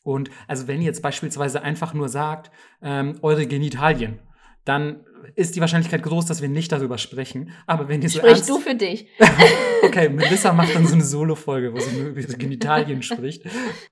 [0.03, 4.19] Und also wenn ihr jetzt beispielsweise einfach nur sagt, ähm, eure Genitalien,
[4.65, 5.05] dann
[5.35, 7.51] ist die Wahrscheinlichkeit groß, dass wir nicht darüber sprechen.
[7.65, 8.49] Aber wenn ihr so Sprich ernst...
[8.49, 9.07] du für dich.
[9.83, 13.43] okay, Melissa macht dann so eine Solo-Folge, wo sie nur über Genitalien spricht.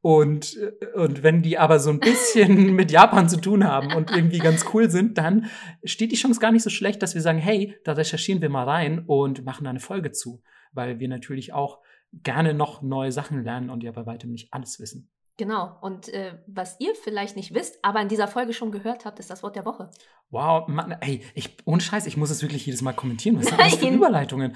[0.02, 0.58] Und,
[0.96, 4.66] und wenn die aber so ein bisschen mit Japan zu tun haben und irgendwie ganz
[4.74, 5.48] cool sind, dann
[5.84, 8.66] steht die Chance gar nicht so schlecht, dass wir sagen, hey, da recherchieren wir mal
[8.66, 10.42] rein und machen da eine Folge zu.
[10.72, 11.80] Weil wir natürlich auch
[12.12, 15.10] gerne noch neue Sachen lernen und ja bei weitem nicht alles wissen.
[15.38, 15.78] Genau.
[15.82, 19.32] Und äh, was ihr vielleicht nicht wisst, aber in dieser Folge schon gehört habt, ist
[19.32, 19.90] das Wort der Woche.
[20.30, 23.38] Wow, Mann, ey, ich, ohne Scheiß, ich muss es wirklich jedes Mal kommentieren.
[23.38, 24.56] Was sind das für Überleitungen?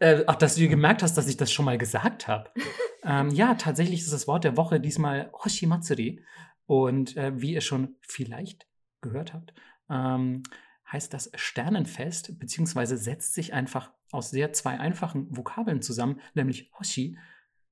[0.00, 2.50] Äh, ach, dass du gemerkt hast, dass ich das schon mal gesagt habe.
[3.04, 6.24] ähm, ja, tatsächlich ist das Wort der Woche diesmal Hoshimatsuri.
[6.66, 8.66] Und äh, wie ihr schon vielleicht
[9.02, 9.52] gehört habt,
[9.88, 10.42] ähm,
[10.90, 17.18] heißt das Sternenfest, beziehungsweise setzt sich einfach aus sehr zwei einfachen Vokabeln zusammen, nämlich Hoshi,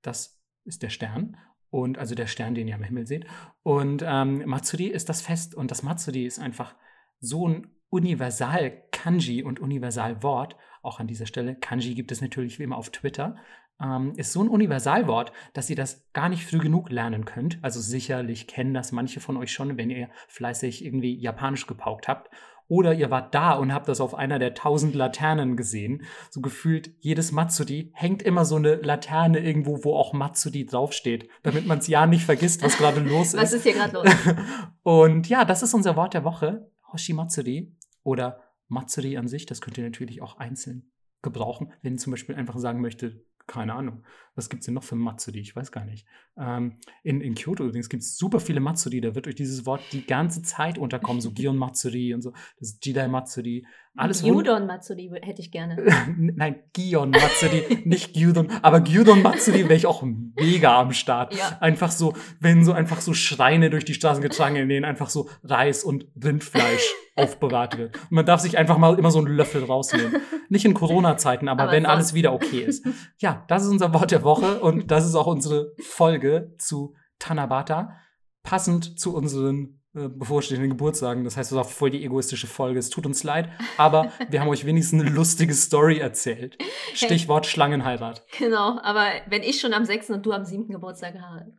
[0.02, 1.36] das ist der Stern,
[1.70, 3.26] und also der Stern, den ihr am Himmel seht.
[3.62, 6.74] Und ähm, Matsuri ist das Fest und das Matsuri ist einfach
[7.20, 10.56] so ein Universal-Kanji und Universalwort.
[10.82, 13.36] Auch an dieser Stelle, Kanji gibt es natürlich wie immer auf Twitter.
[13.82, 17.58] Ähm, ist so ein Universalwort, dass ihr das gar nicht früh genug lernen könnt.
[17.62, 22.30] Also sicherlich kennen das manche von euch schon, wenn ihr fleißig irgendwie Japanisch gepaukt habt.
[22.70, 26.04] Oder ihr wart da und habt das auf einer der tausend Laternen gesehen.
[26.30, 31.66] So gefühlt, jedes Matsuri hängt immer so eine Laterne irgendwo, wo auch Matsuri draufsteht, damit
[31.66, 33.42] man es ja nicht vergisst, was gerade los ist.
[33.42, 34.08] Was ist hier gerade los?
[34.84, 36.70] und ja, das ist unser Wort der Woche.
[36.92, 39.46] Hoshi Matsuri oder Matsuri an sich.
[39.46, 40.92] Das könnt ihr natürlich auch einzeln
[41.22, 44.04] gebrauchen, wenn ihr zum Beispiel einfach sagen möchtet, keine Ahnung.
[44.34, 45.40] Was gibt es denn noch für Matsuri?
[45.40, 46.06] Ich weiß gar nicht.
[46.36, 49.00] Ähm, in, in Kyoto übrigens gibt es super viele Matsuri.
[49.00, 51.20] Da wird euch dieses Wort die ganze Zeit unterkommen.
[51.20, 52.32] So Gion Matsuri und so.
[52.58, 53.66] Das Jidai Matsuri.
[53.96, 55.76] Alles Gyudon Matsuri hätte ich gerne.
[56.16, 58.48] Nein, Gion Matsuri, nicht Gyudon.
[58.62, 61.34] Aber Gyudon Matsuri wäre ich auch mega am Start.
[61.34, 61.58] Ja.
[61.60, 65.28] Einfach so, wenn so einfach so Schreine durch die Straßen getragen, in denen einfach so
[65.42, 67.96] Reis und Rindfleisch aufbewahrt wird.
[67.96, 70.22] Und man darf sich einfach mal immer so einen Löffel rausnehmen.
[70.48, 71.94] Nicht in Corona-Zeiten, aber, aber, wenn sonst.
[71.94, 72.86] alles wieder okay ist.
[73.18, 77.96] Ja, das ist unser Wort der Woche und das ist auch unsere Folge zu Tanabata.
[78.44, 81.24] Passend zu unseren bevorstehenden Geburtstagen.
[81.24, 82.78] Das heißt, es ist auch voll die egoistische Folge.
[82.78, 86.56] Es tut uns leid, aber wir haben euch wenigstens eine lustige Story erzählt.
[86.94, 87.50] Stichwort hey.
[87.50, 88.24] Schlangenheirat.
[88.38, 90.10] Genau, aber wenn ich schon am 6.
[90.10, 90.68] und du am 7.
[90.68, 91.14] Geburtstag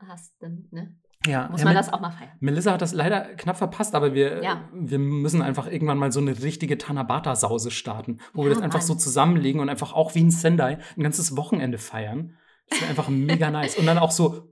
[0.07, 0.95] hast, dann, ne?
[1.27, 2.31] Ja, muss man das auch mal feiern.
[2.39, 4.67] Melissa hat das leider knapp verpasst, aber wir, ja.
[4.73, 8.79] wir müssen einfach irgendwann mal so eine richtige Tanabata-Sause starten, wo ja, wir das einfach
[8.79, 8.87] Mann.
[8.87, 12.37] so zusammenlegen und einfach auch wie ein Sendai ein ganzes Wochenende feiern.
[12.71, 13.75] Das wäre einfach mega nice.
[13.75, 14.47] Und dann auch so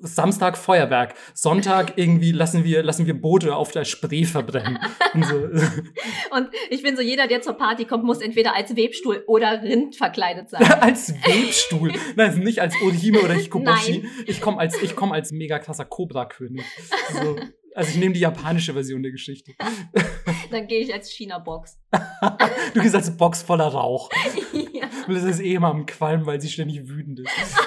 [0.00, 4.78] Samstag Feuerwerk, Sonntag irgendwie lassen wir, lassen wir Boote auf der Spree verbrennen.
[5.14, 5.36] Und, so.
[6.32, 9.94] und ich bin so, jeder, der zur Party kommt, muss entweder als Webstuhl oder Rind
[9.94, 10.64] verkleidet sein.
[10.80, 11.92] als Webstuhl?
[12.16, 13.98] Nein, nicht als Orihime oder Hikoboshi.
[13.98, 14.10] Nein.
[14.26, 16.64] Ich komme als, komm als mega krasser Cobra-König.
[17.12, 17.36] So.
[17.72, 19.52] Also ich nehme die japanische Version der Geschichte.
[20.50, 21.78] Dann gehe ich als China-Box.
[22.74, 24.10] du gehst als Box voller Rauch.
[24.52, 24.88] ja.
[25.06, 27.30] Und das ist eh immer am Qualm, weil sie ständig wütend ist.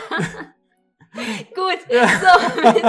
[1.53, 2.84] Gut, so mit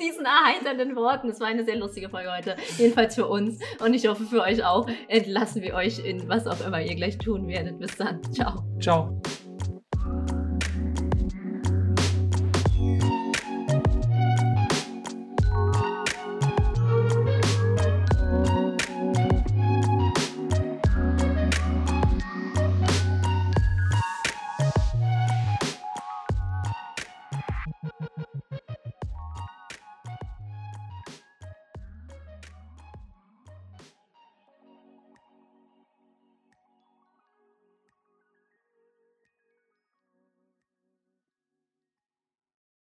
[0.00, 1.28] diesen erheiternden Worten.
[1.28, 2.56] Es war eine sehr lustige Folge heute.
[2.76, 3.60] Jedenfalls für uns.
[3.78, 4.88] Und ich hoffe für euch auch.
[5.06, 7.78] Entlassen wir euch in was auch immer ihr gleich tun werdet.
[7.78, 8.20] Bis dann.
[8.32, 8.64] Ciao.
[8.80, 9.22] Ciao.